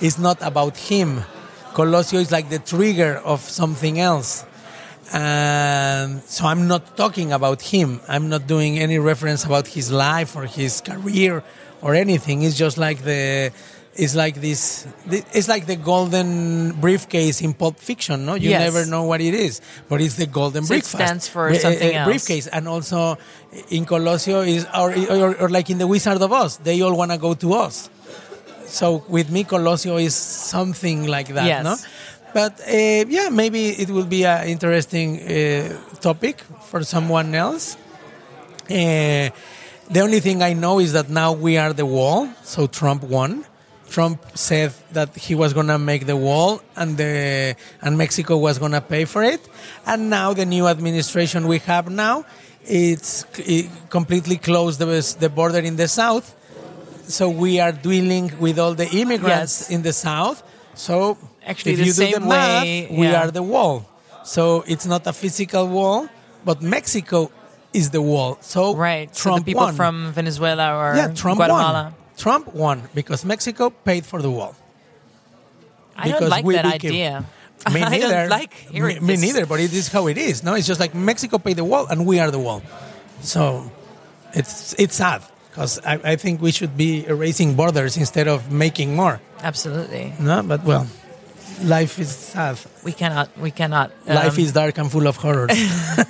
[0.00, 1.20] It's not about him.
[1.74, 4.44] Colosio is like the trigger of something else.
[5.12, 8.00] And so I'm not talking about him.
[8.08, 11.42] I'm not doing any reference about his life or his career
[11.82, 12.42] or anything.
[12.42, 13.50] It's just like the,
[13.94, 18.34] it's like this, it's like the golden briefcase in Pulp Fiction, no?
[18.34, 18.60] You Yes.
[18.60, 20.90] never know what it is, but it's the golden So it briefcase.
[21.06, 22.06] stands for Bri- eh, something eh, else.
[22.06, 22.46] Briefcase.
[22.46, 23.18] And also
[23.70, 27.10] in Colosio is, or, or, or like in The Wizard of Oz, they all want
[27.10, 27.90] to go to Oz.
[28.66, 31.64] So with me, Colosio is something like that, Yes.
[31.64, 31.74] no?
[32.32, 37.76] But uh, yeah, maybe it will be an interesting uh, topic for someone else.
[38.70, 39.30] Uh,
[39.90, 43.44] the only thing I know is that now we are the wall, so Trump won.
[43.88, 48.80] Trump said that he was gonna make the wall, and the and Mexico was gonna
[48.80, 49.40] pay for it.
[49.84, 52.24] And now the new administration we have now,
[52.64, 56.36] it's it completely closed the, the border in the south,
[57.08, 59.70] so we are dealing with all the immigrants Yes.
[59.70, 60.44] in the south.
[60.74, 61.18] So
[61.50, 63.20] Actually, if the you do the same math, way, we yeah.
[63.26, 63.84] are the wall.
[64.24, 66.08] So it's not a physical wall,
[66.44, 67.30] but Mexico
[67.72, 68.38] is the wall.
[68.40, 69.08] So Right.
[69.14, 69.74] so Trump the people won.
[69.74, 71.82] from Venezuela or yeah, Trump Guatemala.
[71.90, 71.94] won.
[72.16, 74.54] Trump won because Mexico paid for the wall.
[75.96, 77.24] I don't like we that became- idea.
[77.72, 78.08] Me I neither.
[78.08, 79.44] don't like hearing me, me neither.
[79.44, 80.42] But it is how it is.
[80.42, 82.62] No, it's just like Mexico paid the wall and we are the wall.
[83.20, 83.70] So
[84.32, 85.20] it's it's sad
[85.50, 89.20] because I, I think we should be erasing borders instead of making more.
[89.42, 90.14] Absolutely.
[90.18, 90.86] No, but well,
[91.62, 92.58] life is sad.
[92.84, 93.36] We cannot.
[93.38, 93.92] We cannot.
[94.06, 95.50] life um, is dark and full of horrors.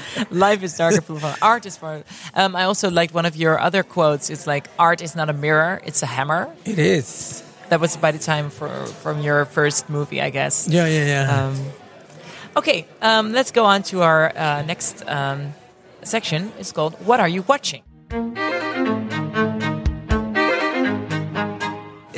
[0.30, 1.38] Life is dark and full of.
[1.42, 2.02] Art is for.
[2.34, 4.30] Um, I also liked one of your other quotes.
[4.30, 6.52] It's like art is not a mirror; it's a hammer.
[6.64, 7.42] it is.
[7.68, 8.68] That was by the time for
[9.02, 10.68] from your first movie, I guess.
[10.68, 11.46] Yeah, yeah, yeah.
[11.46, 11.56] Um,
[12.56, 15.54] okay, um, let's go on to our uh, next um,
[16.02, 16.52] section.
[16.58, 17.82] It's called "What Are You Watching."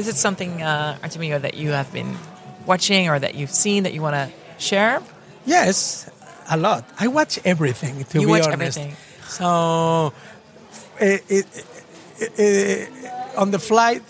[0.02, 2.16] Is it something, uh, Artemio, that you have been
[2.66, 4.26] watching or that you've seen that you want to
[4.58, 5.00] share?
[5.46, 6.10] Yes,
[6.50, 6.82] a lot.
[6.98, 7.94] I watch everything.
[8.10, 8.78] To You be watch honest.
[8.78, 8.96] everything.
[9.28, 10.12] So,
[10.98, 11.46] it, it,
[12.38, 12.88] it,
[13.36, 14.02] on the flight,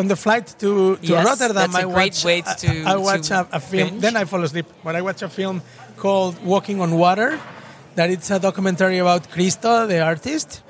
[0.00, 2.24] on the flight to, to Yes, Rotterdam, I great watch.
[2.24, 3.88] way I- to- I, watch a, a film.
[3.90, 4.00] binge.
[4.00, 4.66] Then I fall asleep.
[4.82, 5.60] But I watch a film
[5.98, 7.38] called Walking on Water.
[7.96, 10.62] That it's a documentary about Christo, the artist.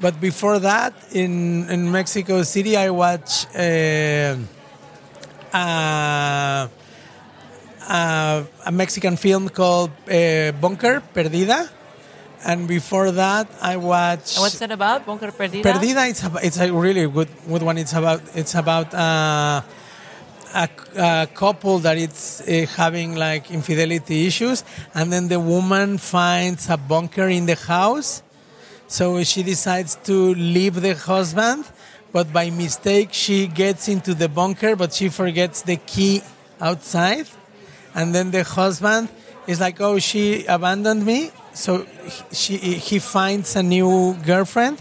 [0.00, 3.46] But before that, in in Mexico City, I watch.
[3.54, 4.36] Uh,
[5.52, 6.68] uh,
[7.90, 11.68] uh, a Mexican film called uh, Bunker Perdida,
[12.46, 15.04] and before that I watched what's it about?
[15.04, 15.62] Bunker Perdida?
[15.62, 16.08] Perdida.
[16.08, 17.78] It's a, it's a really good good one.
[17.78, 19.62] It's about it's about uh,
[20.54, 24.62] a, a couple that it's uh, having like infidelity issues,
[24.94, 28.22] and then the woman finds a bunker in the house,
[28.96, 31.62] so she decides to leave the husband,
[32.16, 36.22] but by mistake she gets into the bunker, but she forgets the key
[36.68, 37.26] outside,
[37.94, 39.04] and then the husband
[39.46, 40.24] is like, "Oh, she
[40.56, 41.20] abandoned me,"
[41.64, 41.70] so
[42.14, 42.54] he- she
[42.88, 43.92] he finds a new
[44.30, 44.78] girlfriend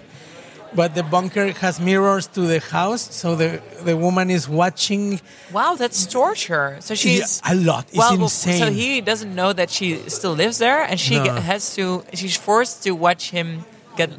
[0.80, 3.50] but the bunker has mirrors to the house, so the
[3.90, 5.20] the woman is watching
[5.52, 6.78] Wow, that's torture.
[6.80, 7.86] So she's Yeah, a lot.
[7.90, 8.60] It's well, well, insane.
[8.64, 9.88] So he doesn't know that she
[10.18, 11.42] still lives there, and she No.
[11.52, 11.86] has to.
[12.20, 13.66] She's forced to watch him
[13.96, 14.10] get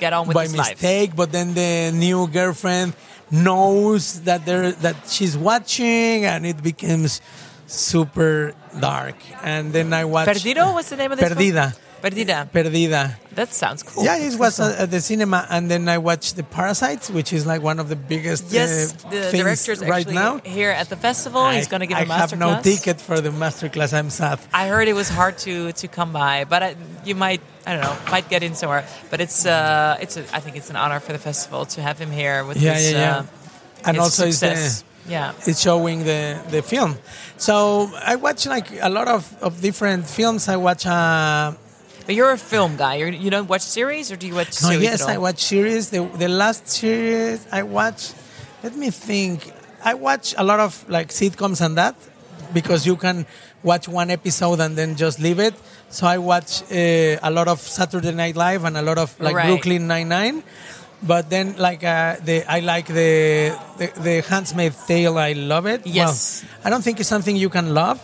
[0.00, 0.70] get on with by his life.
[0.82, 2.94] mistake, but then the new girlfriend
[3.30, 7.20] knows that there that she's watching, and it becomes
[7.66, 9.16] super dark.
[9.42, 10.72] And then I watch Perdido.
[10.74, 11.28] What's the name of this?
[11.28, 11.81] film?
[12.02, 12.50] Perdida.
[12.50, 13.14] Perdida.
[13.34, 14.04] That sounds cool.
[14.04, 17.46] Yeah, it was uh, at the cinema, and then I watched The Parasites, which is
[17.46, 20.38] like one of the biggest Yes, uh, the director's right actually now.
[20.44, 21.48] here at the festival.
[21.48, 23.94] He's going to give I a master have no ticket for the masterclass.
[23.94, 24.40] I'm sad.
[24.52, 27.82] I heard it was hard to to come by, but I, you might I don't
[27.82, 28.84] know might get in somewhere.
[29.10, 31.98] But it's uh it's a, I think it's an honor for the festival to have
[31.98, 33.16] him here with Yeah, his, yeah, yeah.
[33.18, 35.32] Uh, and also it's the, yeah.
[35.46, 36.96] it's showing the, the film.
[37.36, 40.48] So I watch like a lot of, of different films.
[40.48, 40.84] I watch.
[40.86, 41.54] Uh,
[42.06, 42.96] But you're a film guy.
[42.96, 44.82] You're, you don't watch series, or do you watch no, series?
[44.82, 45.02] yes?
[45.02, 45.90] I watch series.
[45.90, 48.14] The the last series I watched.
[48.62, 49.52] Let me think.
[49.84, 51.96] I watch a lot of like sitcoms and that
[52.54, 53.26] because you can
[53.62, 55.54] watch one episode and then just leave it.
[55.90, 59.34] So I watch uh, a lot of Saturday Night Live and a lot of like
[59.36, 59.46] Right.
[59.46, 60.42] Brooklyn Nine Nine.
[61.04, 65.18] But then, like uh, the, I like the, the the Handmaid's Tale.
[65.18, 65.84] I love it.
[65.84, 66.44] Yes.
[66.44, 67.98] Well, I don't think it's something you can love.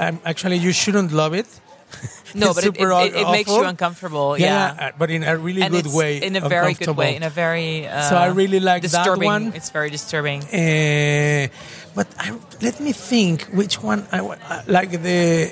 [0.00, 1.46] Um, actually, you shouldn't love it.
[2.34, 4.36] No, but it, it, it, makes you uncomfortable.
[4.36, 4.86] Yeah, Yeah.
[4.88, 6.18] uh, but in a really and good way.
[6.22, 7.16] In a very good way.
[7.16, 7.86] In a very.
[7.86, 9.26] Uh, So I really like that disturbing.
[9.26, 9.52] one.
[9.54, 10.42] It's very disturbing.
[10.42, 11.48] Uh,
[11.94, 15.50] but I, let me think which one I uh, like the.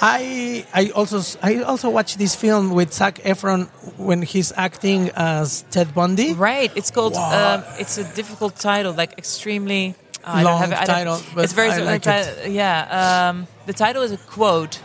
[0.00, 5.64] I I also I also watched this film with Zac Efron when he's acting as
[5.70, 6.34] Ted Bundy.
[6.34, 6.70] Right.
[6.76, 7.16] It's called.
[7.16, 9.94] Um, it's a difficult title, like extremely.
[10.26, 12.02] I don't Long have it- I don't- title, but it's very I sort of like
[12.02, 13.28] ti- Yeah.
[13.30, 14.80] Um, the title is a quote.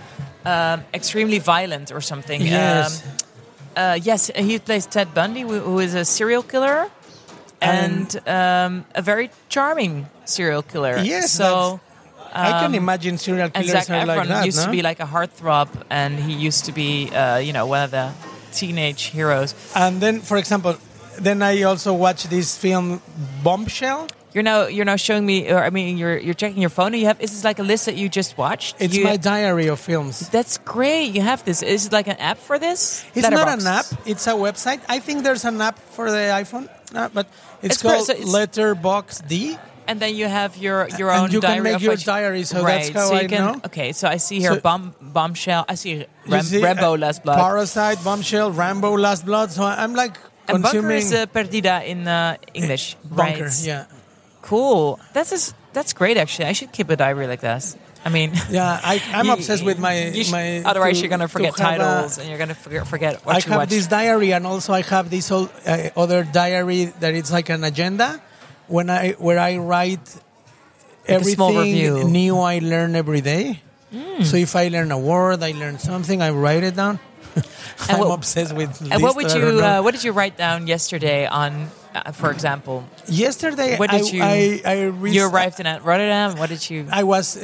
[0.46, 2.42] Um, extremely violent or something.
[2.42, 3.04] Yes.
[3.04, 3.12] Um,
[3.76, 6.90] uh, yes, he plays Ted Bundy, who, is a serial killer,
[7.62, 10.98] and, um, a very charming serial killer.
[10.98, 11.80] Yes, So.
[12.34, 14.46] I can imagine serial um, And killers Zac are Efron like that.
[14.46, 14.66] used no?
[14.66, 17.92] to be like a heartthrob, and he used to be, uh, you know, one of
[17.92, 18.10] the
[18.54, 19.54] teenage heroes.
[19.76, 20.76] and then, for example,
[21.20, 23.02] then I also watched this film
[23.44, 24.08] Bombshell.
[24.34, 26.94] You're now you're now showing me, or I mean, you're you're checking your phone.
[26.94, 28.76] And you have is this like a list that you just watched?
[28.80, 30.30] It's You- my diary of films.
[30.30, 31.14] That's great.
[31.16, 31.62] You have this.
[31.62, 33.04] Is it like an app for this?
[33.14, 33.86] It's not an app.
[34.06, 34.80] It's a website.
[34.88, 37.28] I think there's an app for the iPhone, uh, but
[37.62, 39.60] it's, It's called so it's- Letterboxd.
[39.88, 42.84] And then you have your your And own you can make your diary, so right.
[42.86, 43.56] that's how so I can, know.
[43.66, 45.66] Okay, so I see here So- bomb bombshell.
[45.68, 47.36] I see, Ram, see, Rambo uh, Last Blood.
[47.38, 49.52] Parasite, Bombshell, Rambo, Last Blood.
[49.52, 50.16] So I'm like
[50.48, 52.96] and bunker is uh, perdida in uh, English.
[53.04, 53.46] bunker.
[53.52, 53.66] Right.
[53.66, 53.86] Yeah,
[54.42, 55.00] Cool.
[55.14, 56.18] That's just, that's great.
[56.18, 57.76] Actually, I should keep a diary like this.
[58.04, 58.80] I mean, yeah.
[58.84, 60.08] I, I'm you- obsessed with my.
[60.10, 62.88] you should- my otherwise, to- you're gonna forget have a- titles and you're gonna forget,
[62.88, 63.70] forget what I you have watched.
[63.70, 67.64] this diary, and also I have this old, uh, other diary that it's like an
[67.64, 68.20] agenda,
[68.68, 70.02] when I where I write
[71.08, 73.62] everything new I learn every day.
[74.24, 77.00] So if I learn a word, I learn something, I write it down.
[77.90, 78.80] I'm what- obsessed with.
[78.90, 82.84] and what would you uh, what did you write down yesterday on, uh, for example,
[83.08, 86.38] Yesterday, what did I, you- I, I re- you arrived in Rotterdam?
[86.38, 86.88] What did you?
[86.92, 87.38] I was.
[87.38, 87.42] Uh,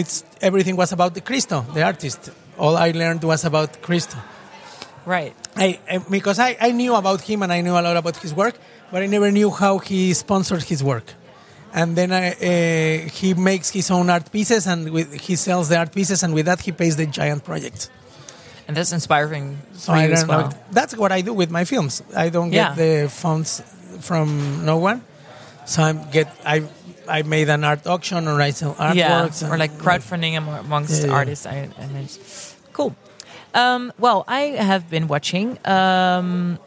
[0.00, 2.30] it's everything was about the Christo, the artist.
[2.58, 4.16] All I learned was about Christo.
[5.06, 5.34] Right.
[5.56, 8.32] I, I because I, I knew about him and I knew a lot about his
[8.34, 8.56] work,
[8.90, 11.04] but I never knew how he sponsored his work.
[11.74, 15.76] And then I, uh, he makes his own art pieces and with, he sells the
[15.76, 17.90] art pieces, and with that he pays the giant project.
[18.66, 20.52] And that's inspiring So I learned well.
[20.70, 22.02] that's what I do with my films.
[22.16, 22.68] I don't Yeah.
[22.68, 23.60] get the funds
[24.04, 25.02] from no one,
[25.66, 26.62] so I get I
[27.08, 31.00] I made an art auction or I sell yeah, artworks or like crowdfunding am- amongst
[31.02, 31.14] Yeah, yeah.
[31.18, 31.46] artists.
[31.46, 32.08] I, I mean,
[32.72, 32.94] cool.
[33.54, 35.58] Um, well, I have been watching.
[35.64, 36.58] Um,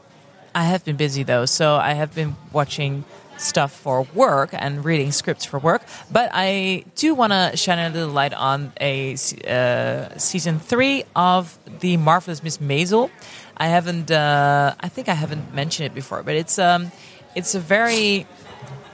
[0.56, 3.04] I have been busy though, so I have been watching
[3.38, 5.82] stuff for work and reading scripts for work.
[6.12, 11.58] But I do want to shine a little light on a uh, season three of
[11.82, 13.10] the marvelous Miss Maisel.
[13.58, 14.10] I haven't.
[14.12, 16.92] Uh, I think I haven't mentioned it before, but it's um,
[17.38, 18.26] it's a very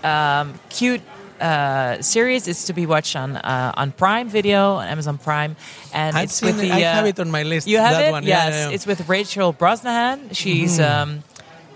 [0.03, 1.01] um, cute
[1.39, 2.47] uh, series.
[2.47, 5.55] It's to be watched on uh, on Prime Video, on Amazon Prime,
[5.93, 6.67] and I've it's with it.
[6.67, 6.71] the.
[6.71, 7.67] I uh, have it on my list.
[7.67, 8.11] You have that it?
[8.11, 8.23] One.
[8.23, 8.75] Yes, yeah, yeah.
[8.75, 10.35] it's with Rachel Brosnahan.
[10.35, 11.23] She's um,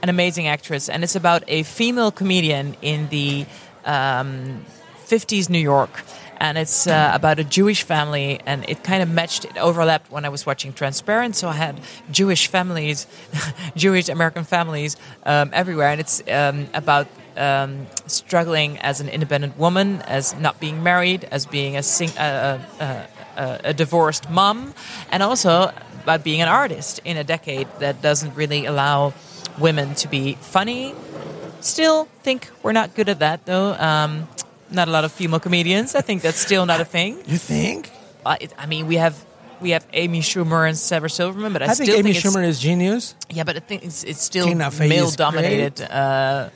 [0.03, 3.45] an amazing actress, and it's about a female comedian in the
[3.85, 4.65] um,
[5.07, 6.03] 50s New York.
[6.39, 10.23] And it's uh, about a Jewish family, and it kind of matched, it overlapped when
[10.23, 11.35] I was watching Transparent.
[11.35, 11.79] So I had
[12.11, 13.07] Jewish families,
[13.75, 15.89] Jewish American families um, everywhere.
[15.89, 21.45] And it's um, about um, struggling as an independent woman, as not being married, as
[21.45, 24.73] being a, sing- uh, uh, a divorced mom,
[25.11, 25.71] and also
[26.03, 29.13] about being an artist in a decade that doesn't really allow
[29.59, 30.93] women to be funny.
[31.59, 33.73] Still think we're not good at that though.
[34.69, 35.95] Not a lot of female comedians.
[35.95, 37.17] I think that's still not a thing.
[37.25, 37.91] You think?
[38.41, 39.15] It, I mean, we have
[39.61, 42.45] we have Amy Schumer and Sarah Silverman, but I, I, still think Amy it's, Schumer
[42.45, 43.15] is genius.
[43.29, 46.49] Yeah, but I think it's, it's still Tina Fey is male dominated uh,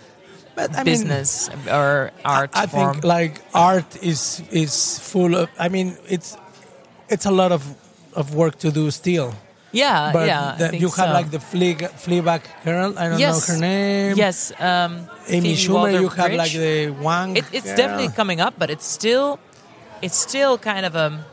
[0.56, 2.94] But I mean, business or art I form.
[2.94, 5.50] think like art is is full of.
[5.58, 6.38] I mean, it's
[7.10, 7.64] it's a lot of
[8.14, 9.34] of work to do still.
[9.72, 10.54] Yeah, But yeah.
[10.54, 11.14] I the- think you have so.
[11.14, 12.94] like the Fleabag, Fleabag girl.
[12.98, 14.16] I don't yes, know her name.
[14.18, 16.02] Yes, um, Amy Phoebe Schumer.
[16.02, 17.38] You have like the Wang.
[17.38, 17.78] It, it's girl.
[17.78, 19.40] definitely coming up, but it's still,
[20.02, 21.26] it's still kind of a.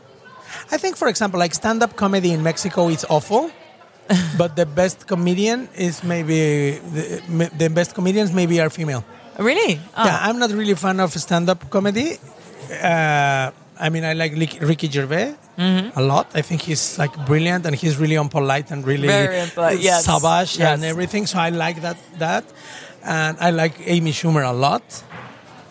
[0.71, 3.51] I think, for example, like stand-up comedy in Mexico is awful,
[4.37, 9.03] but the best comedian is maybe the, the best comedians maybe are female.
[9.37, 9.79] Really?
[9.95, 10.05] Oh.
[10.05, 12.17] Yeah, I'm not really a fan of stand-up comedy.
[12.83, 15.99] Uh, I mean, I like Ricky Gervais Mm-hmm.
[15.99, 16.27] a lot.
[16.35, 20.05] I think he's like brilliant and he's really unpolite and really unpolite, yes.
[20.05, 21.25] savage and everything.
[21.27, 21.97] So I like that.
[22.17, 22.45] That,
[23.03, 24.83] and I like Amy Schumer a lot.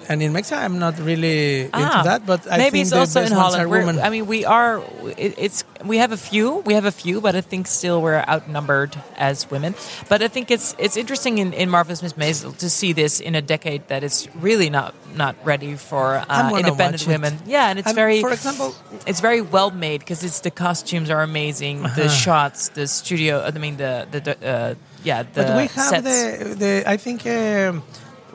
[0.09, 2.25] And in Mexico, I'm not really into Ah, that.
[2.27, 3.71] But I maybe think it's also in Holland.
[3.71, 3.99] women.
[4.01, 4.83] I mean, we are.
[5.17, 6.57] It, it's we have a few.
[6.65, 9.75] We have a few, but I think still we're outnumbered as women.
[10.09, 13.35] But I think it's it's interesting in, in Marvelous Miss Maisel to see this in
[13.35, 17.09] a decade that is really not not ready for uh, independent watch it.
[17.09, 17.39] women.
[17.47, 18.21] Yeah, and it's And very.
[18.21, 18.75] for example,
[19.07, 21.95] it's very well made because it's the costumes are amazing, Uh-huh.
[22.03, 23.43] the shots, the studio.
[23.45, 26.05] I mean, the the, the uh, yeah, the but we have sets.
[26.05, 27.83] the the I think um,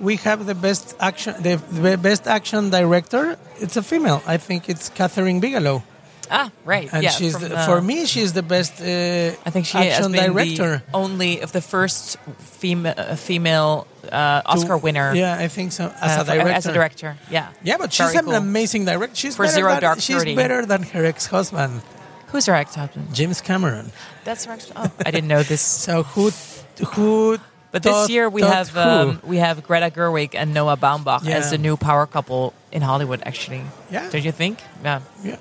[0.04, 3.38] we have the best action the, the best action director.
[3.60, 4.22] It's a female.
[4.28, 5.82] I think it's Kathryn Bigelow,
[6.30, 7.10] ah right, and yeah.
[7.10, 8.82] she's the, uh, for me she's the best.
[8.82, 10.84] Uh, I think she action director.
[10.86, 15.16] the only of the first female female uh, Oscar winner.
[15.16, 15.86] Yeah, I think so.
[16.02, 16.52] As uh, a for- director.
[16.52, 17.52] as a director, yeah.
[17.64, 19.16] Yeah, but she's Very an amazing director.
[19.16, 21.82] She's For Zero than, Dark She's better than her ex-husband,
[22.34, 23.14] Who's her ex-husband?
[23.14, 23.92] James Cameron.
[24.24, 24.72] That's her ex.
[24.76, 25.62] Oh, I didn't know this.
[25.84, 26.32] So who,
[26.96, 27.38] who?
[27.74, 31.38] But this year we have um, we have Greta Gerwig and Noah Baumbach Yeah.
[31.38, 33.22] as the new power couple in Hollywood.
[33.26, 34.10] Actually, Yeah.
[34.12, 34.60] don't you think?
[34.84, 35.02] Yeah.
[35.24, 35.38] yeah,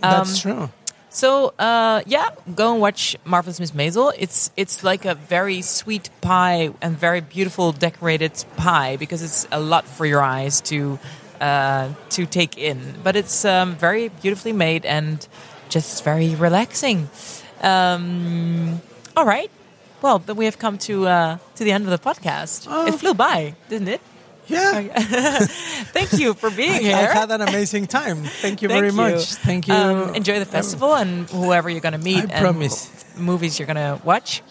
[0.00, 0.70] Um, that's true.
[1.10, 4.12] So uh, yeah, go and watch Marvelous Miss Maisel.
[4.16, 9.58] It's it's like a very sweet pie and very beautiful decorated pie because it's a
[9.58, 11.00] lot for your eyes to
[11.40, 12.78] uh, to take in.
[13.02, 15.18] But it's um, very beautifully made and
[15.68, 17.08] just very relaxing.
[17.60, 18.80] Um,
[19.16, 19.50] all right.
[20.02, 22.66] Well, then we have come to uh, to the end of the podcast.
[22.68, 22.86] Oh.
[22.86, 24.00] It flew by, didn't it?
[24.46, 24.82] Yeah,
[25.92, 26.96] Thank you for being I, here.
[26.96, 28.24] I had an amazing time.
[28.24, 28.96] Thank you Thank very you.
[28.96, 29.24] much.
[29.46, 29.74] Thank you.
[29.74, 32.18] Um, enjoy the festival and whoever you're going to meet.
[32.18, 32.90] I and promise.
[33.16, 34.42] movies you're going to watch.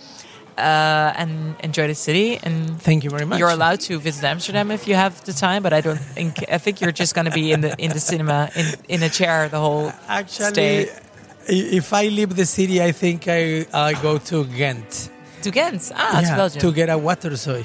[0.57, 2.39] Uh, and enjoy the city.
[2.43, 3.39] And Thank you very much.
[3.39, 5.63] you're allowed to visit Amsterdam if you have the time.
[5.63, 7.99] But I don't think I think you're just going to be in the in the
[7.99, 10.89] cinema in in a chair the whole Actually, stay.
[11.47, 15.09] if I leave the city, I think I I'll go to Ghent.
[15.43, 15.91] To Ghent.
[15.95, 16.61] Ah, Yeah, Belgium.
[16.61, 17.63] to get a water soy.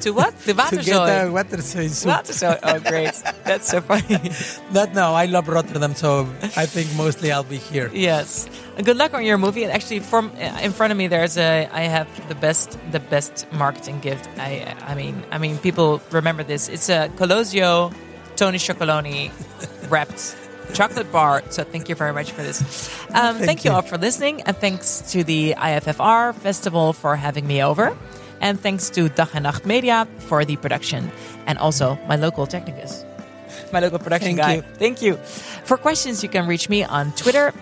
[0.00, 0.34] To what?
[0.46, 2.10] To To get a water soy soup.
[2.10, 2.58] Waterzooi.
[2.62, 3.12] Oh, great.
[3.44, 4.18] That's so funny.
[4.72, 7.90] That no, I love Rotterdam, so I think mostly I'll be here.
[7.92, 8.48] Yes.
[8.82, 9.62] Good luck on your movie.
[9.64, 11.68] And actually, from in front of me, there's a.
[11.72, 14.28] I have the best, the best marketing gift.
[14.38, 16.68] I, I mean, I mean, people remember this.
[16.68, 17.92] It's a Colosio
[18.36, 19.30] Tony Chocolonely
[19.90, 20.34] wrapped
[20.74, 21.42] chocolate bar.
[21.50, 22.60] So thank you very much for this.
[23.14, 23.76] Um, thank, you you.
[23.76, 27.96] all for listening, and thanks to the IFFR Festival for having me over,
[28.40, 31.10] and thanks to Dag en Nacht Media for the production,
[31.46, 33.04] and also my local technicus
[33.72, 34.54] my local production Thank guy.
[34.56, 34.62] you.
[34.76, 35.16] Thank you.
[35.64, 37.52] For questions, you can reach me on Twitter,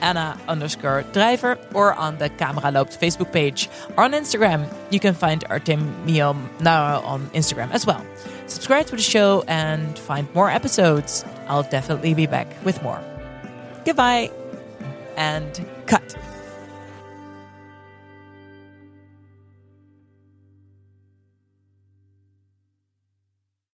[0.00, 3.68] Anna underscore Drijver, or on the Camera Loopt Facebook page.
[3.96, 8.04] Or on Instagram, you can find Artemio Narro on Instagram as well.
[8.50, 11.24] Subscribe to the show and find more episodes.
[11.46, 13.00] I'll definitely be back with more.
[13.84, 14.30] Goodbye
[15.16, 16.16] and cut.